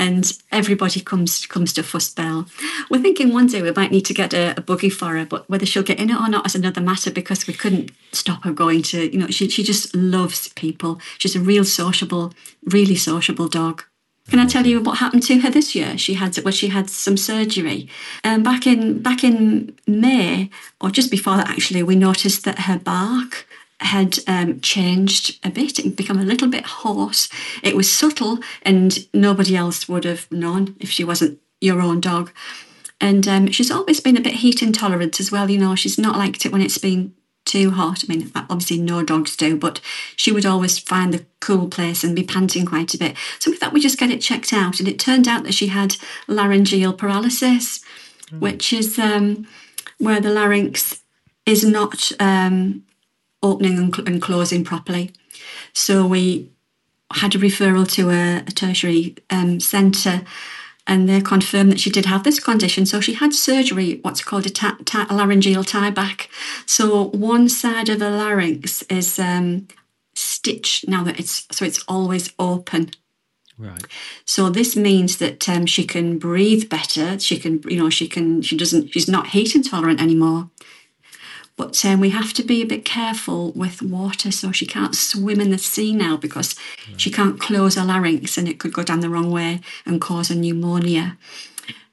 and 0.00 0.38
everybody 0.50 0.98
comes 1.00 1.46
comes 1.46 1.74
to 1.74 1.82
fuss 1.82 2.08
Belle. 2.08 2.46
We're 2.90 3.02
thinking 3.02 3.32
one 3.32 3.46
day 3.46 3.60
we 3.60 3.70
might 3.70 3.92
need 3.92 4.06
to 4.06 4.14
get 4.14 4.32
a, 4.32 4.54
a 4.56 4.62
buggy 4.62 4.88
for 4.88 5.16
her, 5.16 5.26
but 5.26 5.48
whether 5.48 5.66
she'll 5.66 5.82
get 5.82 6.00
in 6.00 6.08
it 6.08 6.16
or 6.16 6.28
not 6.28 6.46
is 6.46 6.54
another 6.54 6.80
matter 6.80 7.10
because 7.10 7.46
we 7.46 7.52
couldn't 7.52 7.92
stop 8.10 8.42
her 8.44 8.52
going 8.52 8.82
to, 8.84 9.12
you 9.12 9.18
know, 9.18 9.26
she, 9.26 9.50
she 9.50 9.62
just 9.62 9.94
loves 9.94 10.48
people. 10.54 10.98
She's 11.18 11.36
a 11.36 11.40
real 11.40 11.64
sociable, 11.64 12.32
really 12.64 12.96
sociable 12.96 13.46
dog. 13.46 13.84
Can 14.30 14.38
I 14.38 14.46
tell 14.46 14.66
you 14.66 14.80
what 14.80 14.98
happened 14.98 15.24
to 15.24 15.40
her 15.40 15.50
this 15.50 15.74
year? 15.74 15.98
She 15.98 16.14
had 16.14 16.38
well, 16.44 16.52
she 16.52 16.68
had 16.68 16.88
some 16.88 17.18
surgery. 17.18 17.88
Um, 18.24 18.42
back 18.42 18.66
in 18.66 19.02
back 19.02 19.22
in 19.22 19.76
May, 19.86 20.48
or 20.80 20.88
just 20.90 21.10
before 21.10 21.36
that, 21.36 21.50
actually, 21.50 21.82
we 21.82 21.96
noticed 21.96 22.44
that 22.44 22.60
her 22.60 22.78
bark 22.78 23.46
had 23.80 24.18
um, 24.26 24.60
changed 24.60 25.38
a 25.44 25.50
bit. 25.50 25.78
It 25.78 25.84
had 25.84 25.96
become 25.96 26.18
a 26.18 26.24
little 26.24 26.48
bit 26.48 26.64
hoarse. 26.66 27.28
It 27.62 27.76
was 27.76 27.90
subtle, 27.90 28.38
and 28.62 29.06
nobody 29.14 29.56
else 29.56 29.88
would 29.88 30.04
have 30.04 30.30
known 30.30 30.76
if 30.78 30.90
she 30.90 31.04
wasn't 31.04 31.40
your 31.60 31.80
own 31.80 32.00
dog. 32.00 32.30
And 33.00 33.26
um, 33.26 33.50
she's 33.50 33.70
always 33.70 34.00
been 34.00 34.16
a 34.16 34.20
bit 34.20 34.34
heat 34.34 34.62
intolerant 34.62 35.20
as 35.20 35.32
well. 35.32 35.50
You 35.50 35.58
know, 35.58 35.74
she's 35.74 35.98
not 35.98 36.18
liked 36.18 36.44
it 36.44 36.52
when 36.52 36.60
it's 36.60 36.78
been 36.78 37.14
too 37.46 37.70
hot. 37.70 38.04
I 38.04 38.12
mean, 38.12 38.30
obviously, 38.34 38.78
no 38.78 39.02
dogs 39.02 39.36
do, 39.36 39.56
but 39.56 39.80
she 40.16 40.30
would 40.30 40.44
always 40.44 40.78
find 40.78 41.12
the 41.12 41.24
cool 41.40 41.68
place 41.68 42.04
and 42.04 42.14
be 42.14 42.22
panting 42.22 42.66
quite 42.66 42.92
a 42.94 42.98
bit. 42.98 43.16
So 43.38 43.50
we 43.50 43.56
thought 43.56 43.72
we'd 43.72 43.80
just 43.80 43.98
get 43.98 44.10
it 44.10 44.20
checked 44.20 44.52
out. 44.52 44.78
And 44.78 44.88
it 44.88 44.98
turned 44.98 45.26
out 45.26 45.44
that 45.44 45.54
she 45.54 45.68
had 45.68 45.96
laryngeal 46.28 46.92
paralysis, 46.92 47.80
mm. 48.26 48.40
which 48.40 48.72
is 48.72 48.98
um, 48.98 49.48
where 49.98 50.20
the 50.20 50.30
larynx 50.30 51.02
is 51.46 51.64
not 51.64 52.12
um, 52.20 52.84
opening 53.42 53.78
and, 53.78 53.94
cl- 53.94 54.06
and 54.06 54.22
closing 54.22 54.64
properly. 54.64 55.12
So 55.72 56.06
we 56.06 56.50
had 57.12 57.34
a 57.34 57.38
referral 57.38 57.90
to 57.92 58.10
a, 58.10 58.38
a 58.38 58.50
tertiary 58.50 59.16
um, 59.30 59.60
centre 59.60 60.22
and 60.86 61.08
they 61.08 61.20
confirmed 61.20 61.70
that 61.70 61.80
she 61.80 61.90
did 61.90 62.06
have 62.06 62.24
this 62.24 62.40
condition. 62.40 62.86
So 62.86 63.00
she 63.00 63.14
had 63.14 63.32
surgery, 63.32 64.00
what's 64.02 64.24
called 64.24 64.46
a, 64.46 64.50
ta- 64.50 64.78
ta- 64.84 65.06
laryngeal 65.10 65.64
tie 65.64 65.90
back. 65.90 66.28
So 66.66 67.04
one 67.10 67.48
side 67.48 67.88
of 67.88 67.98
the 68.00 68.10
larynx 68.10 68.82
is 68.82 69.18
um, 69.18 69.68
stitched 70.14 70.88
now 70.88 71.04
that 71.04 71.18
it's 71.18 71.46
so 71.50 71.64
it's 71.64 71.84
always 71.86 72.32
open. 72.38 72.90
Right. 73.56 73.86
So 74.24 74.48
this 74.48 74.74
means 74.74 75.18
that 75.18 75.48
um, 75.48 75.66
she 75.66 75.84
can 75.84 76.18
breathe 76.18 76.68
better. 76.70 77.18
She 77.18 77.38
can, 77.38 77.62
you 77.68 77.76
know, 77.76 77.90
she 77.90 78.08
can. 78.08 78.40
She 78.40 78.56
doesn't. 78.56 78.88
She's 78.88 79.08
not 79.08 79.28
heat 79.28 79.54
intolerant 79.54 80.00
anymore. 80.00 80.50
But 81.60 81.84
um, 81.84 82.00
we 82.00 82.08
have 82.08 82.32
to 82.32 82.42
be 82.42 82.62
a 82.62 82.66
bit 82.66 82.86
careful 82.86 83.52
with 83.52 83.82
water, 83.82 84.30
so 84.30 84.50
she 84.50 84.64
can't 84.64 84.94
swim 84.94 85.42
in 85.42 85.50
the 85.50 85.58
sea 85.58 85.92
now 85.92 86.16
because 86.16 86.56
right. 86.88 86.98
she 86.98 87.10
can't 87.10 87.38
close 87.38 87.74
her 87.74 87.84
larynx 87.84 88.38
and 88.38 88.48
it 88.48 88.58
could 88.58 88.72
go 88.72 88.82
down 88.82 89.00
the 89.00 89.10
wrong 89.10 89.30
way 89.30 89.60
and 89.84 90.00
cause 90.00 90.30
a 90.30 90.34
pneumonia. 90.34 91.18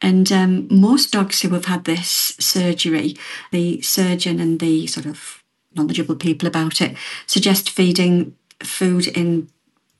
And 0.01 0.31
um, 0.31 0.69
most 0.71 1.11
dogs 1.11 1.41
who 1.41 1.49
have 1.49 1.65
had 1.65 1.83
this 1.83 2.37
surgery, 2.39 3.17
the 3.51 3.81
surgeon 3.81 4.39
and 4.39 4.61
the 4.61 4.87
sort 4.87 5.05
of 5.05 5.43
knowledgeable 5.75 6.15
people 6.15 6.47
about 6.47 6.79
it 6.79 6.95
suggest 7.25 7.69
feeding 7.69 8.37
food 8.63 9.07
in 9.07 9.49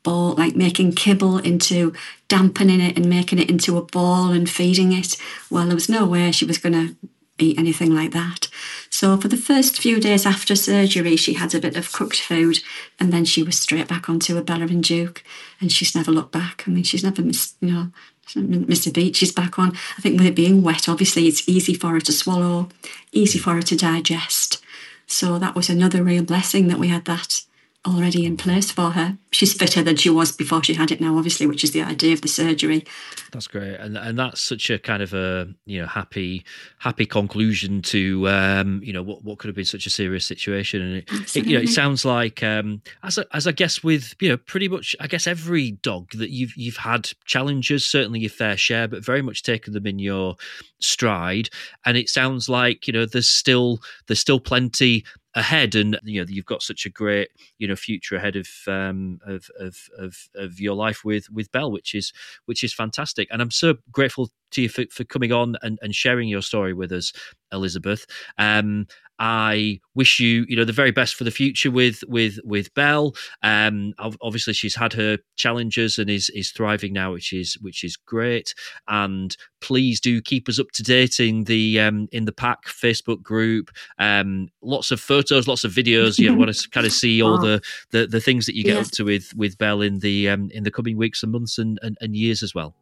ball, 0.02 0.34
like 0.36 0.56
making 0.56 0.94
kibble 0.94 1.40
into 1.40 1.92
dampening 2.30 2.80
it 2.80 2.96
and 2.96 3.10
making 3.10 3.38
it 3.38 3.50
into 3.50 3.78
a 3.78 3.82
ball 3.82 4.32
and 4.32 4.50
feeding 4.50 4.94
it. 4.94 5.18
Well, 5.52 5.66
there 5.66 5.76
was 5.76 5.90
no 5.90 6.06
way 6.06 6.32
she 6.32 6.46
was 6.46 6.58
going 6.58 6.72
to 6.72 6.96
eat 7.40 7.60
anything 7.60 7.94
like 7.94 8.12
that. 8.12 8.48
So 8.90 9.18
for 9.18 9.28
the 9.28 9.38
first 9.38 9.78
few 9.78 10.00
days 10.00 10.26
after 10.26 10.56
surgery, 10.56 11.16
she 11.16 11.34
had 11.34 11.54
a 11.54 11.60
bit 11.60 11.78
of 11.78 11.92
cooked 11.92 12.20
food, 12.20 12.60
and 13.00 13.12
then 13.12 13.26
she 13.26 13.44
was 13.44 13.60
straight 13.60 13.88
back 13.88 14.10
onto 14.10 14.38
a 14.38 14.42
Bella 14.42 14.66
and 14.66 14.84
Duke, 14.84 15.24
and 15.62 15.72
she's 15.72 15.96
never 15.96 16.12
looked 16.12 16.32
back. 16.32 16.64
I 16.68 16.72
mean, 16.72 16.84
she's 16.84 17.04
never 17.04 17.22
missed, 17.22 17.56
you 17.62 17.72
know, 17.72 17.92
a 18.36 18.92
beat. 18.92 19.16
She's 19.16 19.32
back 19.32 19.58
on. 19.60 19.72
I 19.98 20.02
think 20.02 20.18
with 20.18 20.28
it 20.28 20.36
being 20.36 20.64
wet, 20.64 20.90
obviously, 20.90 21.28
it's 21.28 21.48
easy 21.48 21.74
for 21.74 21.92
her 21.92 22.02
to 22.02 22.12
swallow, 22.12 22.70
easy 23.12 23.40
for 23.40 23.54
her 23.54 23.62
to 23.62 23.76
digest. 23.76 24.62
So 25.06 25.40
that 25.40 25.56
was 25.56 25.70
another 25.70 26.04
real 26.04 26.24
blessing 26.24 26.68
that 26.68 26.80
we 26.80 26.90
had 26.90 27.06
that 27.06 27.44
already 27.86 28.26
in 28.26 28.38
place 28.38 28.72
for 28.72 28.92
her. 28.92 29.18
She's 29.32 29.54
fitter 29.54 29.84
than 29.84 29.96
she 29.96 30.10
was 30.10 30.32
before 30.32 30.64
she 30.64 30.74
had 30.74 30.92
it 30.92 31.00
now, 31.00 31.18
obviously, 31.18 31.48
which 31.48 31.64
is 31.64 31.72
the 31.72 31.82
idea 31.82 32.14
of 32.14 32.22
the 32.22 32.28
surgery. 32.28 32.86
That's 33.32 33.48
great, 33.48 33.76
and 33.76 33.98
and 33.98 34.18
that's 34.18 34.42
such 34.42 34.70
a 34.70 34.80
kind 34.80 35.04
of 35.04 35.14
a 35.14 35.48
you 35.66 35.82
know 35.82 35.88
happy 35.88 36.44
happy 36.80 37.06
conclusion 37.06 37.82
to 37.84 38.28
um, 38.30 38.82
you 38.84 38.94
know 38.94 39.04
what 39.04 39.24
what 39.24 39.38
could 39.38 39.48
have 39.48 39.56
been 39.56 39.66
such 39.66 39.86
a 39.86 39.90
serious 39.90 40.26
situation, 40.26 40.82
and 40.82 40.96
it, 40.98 41.36
it 41.36 41.46
you 41.46 41.58
know 41.58 41.64
it 41.64 41.70
sounds 41.70 42.04
like 42.04 42.42
um, 42.44 42.82
as 43.04 43.18
a, 43.18 43.26
as 43.34 43.48
I 43.48 43.52
guess 43.52 43.84
with 43.84 44.16
you 44.20 44.30
know 44.30 44.38
pretty 44.38 44.68
much 44.68 44.96
I 45.00 45.08
guess 45.08 45.28
every 45.28 45.72
dog 45.72 46.12
that 46.14 46.30
you've 46.30 46.56
you've 46.56 46.78
had 46.78 47.10
challenges, 47.26 47.86
certainly 47.86 48.22
your 48.22 48.30
fair 48.30 48.58
share, 48.58 48.88
but 48.88 49.04
very 49.04 49.22
much 49.22 49.44
taken 49.44 49.74
them 49.74 49.86
in 49.86 50.00
your 50.00 50.36
stride, 50.80 51.50
and 51.86 51.98
it 51.98 52.10
sounds 52.10 52.50
like 52.50 52.88
you 52.88 52.94
know 52.94 53.06
there's 53.06 53.30
still 53.30 53.80
there's 54.08 54.20
still 54.20 54.40
plenty 54.40 55.04
ahead 55.38 55.76
and 55.76 56.00
you 56.04 56.20
know 56.20 56.26
you've 56.28 56.46
got 56.46 56.64
such 56.64 56.86
a 56.86 56.90
great 56.90 57.30
you 57.60 57.68
know 57.68 57.76
future 57.76 58.16
ahead 58.16 58.36
of 58.36 58.48
um 58.68 59.20
of 59.26 59.50
of 59.60 59.78
of, 59.98 60.30
of 60.36 60.60
your 60.60 60.76
life 60.76 61.06
with 61.06 61.30
with 61.30 61.52
Belle 61.52 61.72
which 61.72 61.94
is 61.94 62.12
which 62.46 62.64
is 62.64 62.74
fantastic. 62.74 63.28
And 63.32 63.42
I'm 63.42 63.52
so 63.52 63.76
grateful 63.92 64.32
to 64.52 64.64
you 64.64 64.70
for, 64.70 64.86
for 64.92 65.04
coming 65.04 65.32
on 65.32 65.56
and, 65.62 65.80
and 65.82 65.96
sharing 65.96 66.28
your 66.28 66.42
story 66.42 66.74
with 66.74 66.92
us 66.92 67.12
Elizabeth 67.52 68.06
um 68.38 68.86
I 69.20 69.80
wish 69.96 70.20
you, 70.20 70.46
you 70.48 70.56
know, 70.56 70.66
the 70.66 70.74
very 70.74 70.92
best 70.92 71.16
for 71.16 71.24
the 71.24 71.32
future 71.32 71.72
with 71.72 72.04
with 72.08 72.40
with 72.44 72.74
Belle. 72.76 73.16
Um, 73.42 73.94
obviously, 74.22 74.54
she's 74.54 74.76
had 74.76 74.94
her 74.94 75.18
challenges 75.36 75.98
and 75.98 76.10
is 76.10 76.30
is 76.30 76.52
thriving 76.52 76.94
now, 76.94 77.14
which 77.14 77.34
is 77.34 77.58
which 77.62 77.84
is 77.84 77.96
great. 77.96 78.54
And 78.88 79.36
please 79.60 80.00
do 80.00 80.22
keep 80.22 80.48
us 80.48 80.60
up 80.60 80.68
to 80.74 80.84
date 80.84 81.20
in 81.20 81.46
the 81.46 81.80
um, 81.80 82.08
in 82.12 82.26
the 82.26 82.32
pack 82.32 82.66
Facebook 82.66 83.24
group. 83.24 83.72
Um, 83.98 84.50
lots 84.62 84.92
of 84.92 85.00
photos, 85.00 85.48
lots 85.48 85.64
of 85.64 85.72
videos. 85.72 86.20
You 86.20 86.36
want 86.36 86.54
to 86.54 86.70
kind 86.70 86.86
of 86.86 86.94
see 86.94 87.22
all 87.22 87.40
the, 87.40 87.62
the 87.92 88.06
the 88.06 88.22
things 88.22 88.46
that 88.46 88.56
you 88.56 88.64
get 88.64 88.76
yes. 88.76 88.88
up 88.88 88.92
to 88.94 89.06
with 89.06 89.34
with 89.36 89.58
Belle 89.58 89.82
in 89.82 90.00
the 90.00 90.30
um, 90.30 90.50
in 90.52 90.64
the 90.64 90.72
coming 90.72 90.96
weeks 90.96 91.24
and 91.24 91.32
months 91.32 91.58
and, 91.58 91.80
and, 91.82 91.98
and 92.02 92.16
years 92.16 92.44
as 92.44 92.54
well. 92.54 92.76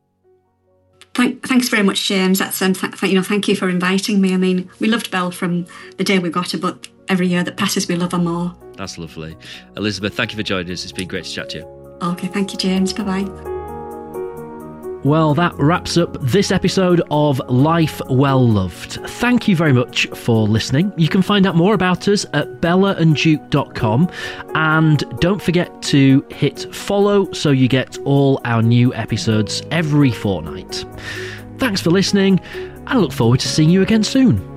Thank, 1.16 1.48
thanks 1.48 1.70
very 1.70 1.82
much, 1.82 2.08
James. 2.08 2.40
That's 2.40 2.62
um, 2.62 2.74
th- 2.74 3.02
you 3.04 3.16
know, 3.16 3.24
thank 3.24 3.48
you 3.48 3.56
for 3.56 3.70
inviting 3.70 4.20
me. 4.20 4.34
I 4.34 4.38
mean, 4.38 4.70
we 4.82 4.90
loved 4.90 5.10
Belle 5.12 5.32
from 5.32 5.66
the 5.98 6.04
day 6.04 6.20
we 6.20 6.30
got 6.30 6.52
her, 6.52 6.58
but 6.58 6.90
every 7.08 7.28
year 7.28 7.42
that 7.42 7.56
passes, 7.56 7.88
we 7.88 7.96
love 7.96 8.12
her 8.12 8.18
more. 8.18 8.54
That's 8.76 8.98
lovely, 8.98 9.38
Elizabeth. 9.78 10.14
Thank 10.14 10.32
you 10.32 10.38
for 10.38 10.44
joining 10.44 10.74
us. 10.74 10.84
It's 10.84 10.92
been 10.92 11.08
great 11.08 11.24
to 11.24 11.32
chat 11.32 11.50
to 11.52 11.60
you. 11.60 11.98
Okay, 12.02 12.28
thank 12.28 12.52
you, 12.52 12.58
James. 12.58 12.92
Bye 12.92 13.24
bye. 13.24 13.55
Well, 15.06 15.36
that 15.36 15.54
wraps 15.60 15.98
up 15.98 16.18
this 16.20 16.52
episode 16.52 17.00
of 17.12 17.40
Life 17.48 18.02
Well 18.10 18.50
Loved. 18.50 18.94
Thank 19.08 19.48
you 19.48 19.56
very 19.56 19.72
much 19.72 20.08
for 20.08 20.48
listening. 20.48 20.92
You 20.98 21.08
can 21.08 21.22
find 21.22 21.46
out 21.46 21.56
more 21.56 21.76
about 21.76 22.08
us 22.08 22.26
at 22.34 22.60
bellaandduke.com 22.60 24.10
and 24.56 25.20
don't 25.20 25.40
forget 25.40 25.80
to 25.84 26.26
hit 26.32 26.74
follow 26.74 27.32
so 27.34 27.52
you 27.52 27.68
get 27.68 28.00
all 28.00 28.42
our 28.46 28.64
new 28.64 28.96
episodes 28.96 29.62
every 29.70 30.10
fortnight. 30.10 30.84
Thanks 31.60 31.82
for 31.82 31.92
listening. 31.92 32.40
I 32.88 32.98
look 32.98 33.12
forward 33.12 33.42
to 33.42 33.48
seeing 33.48 33.70
you 33.70 33.84
again 33.84 34.04
soon. 34.04 34.55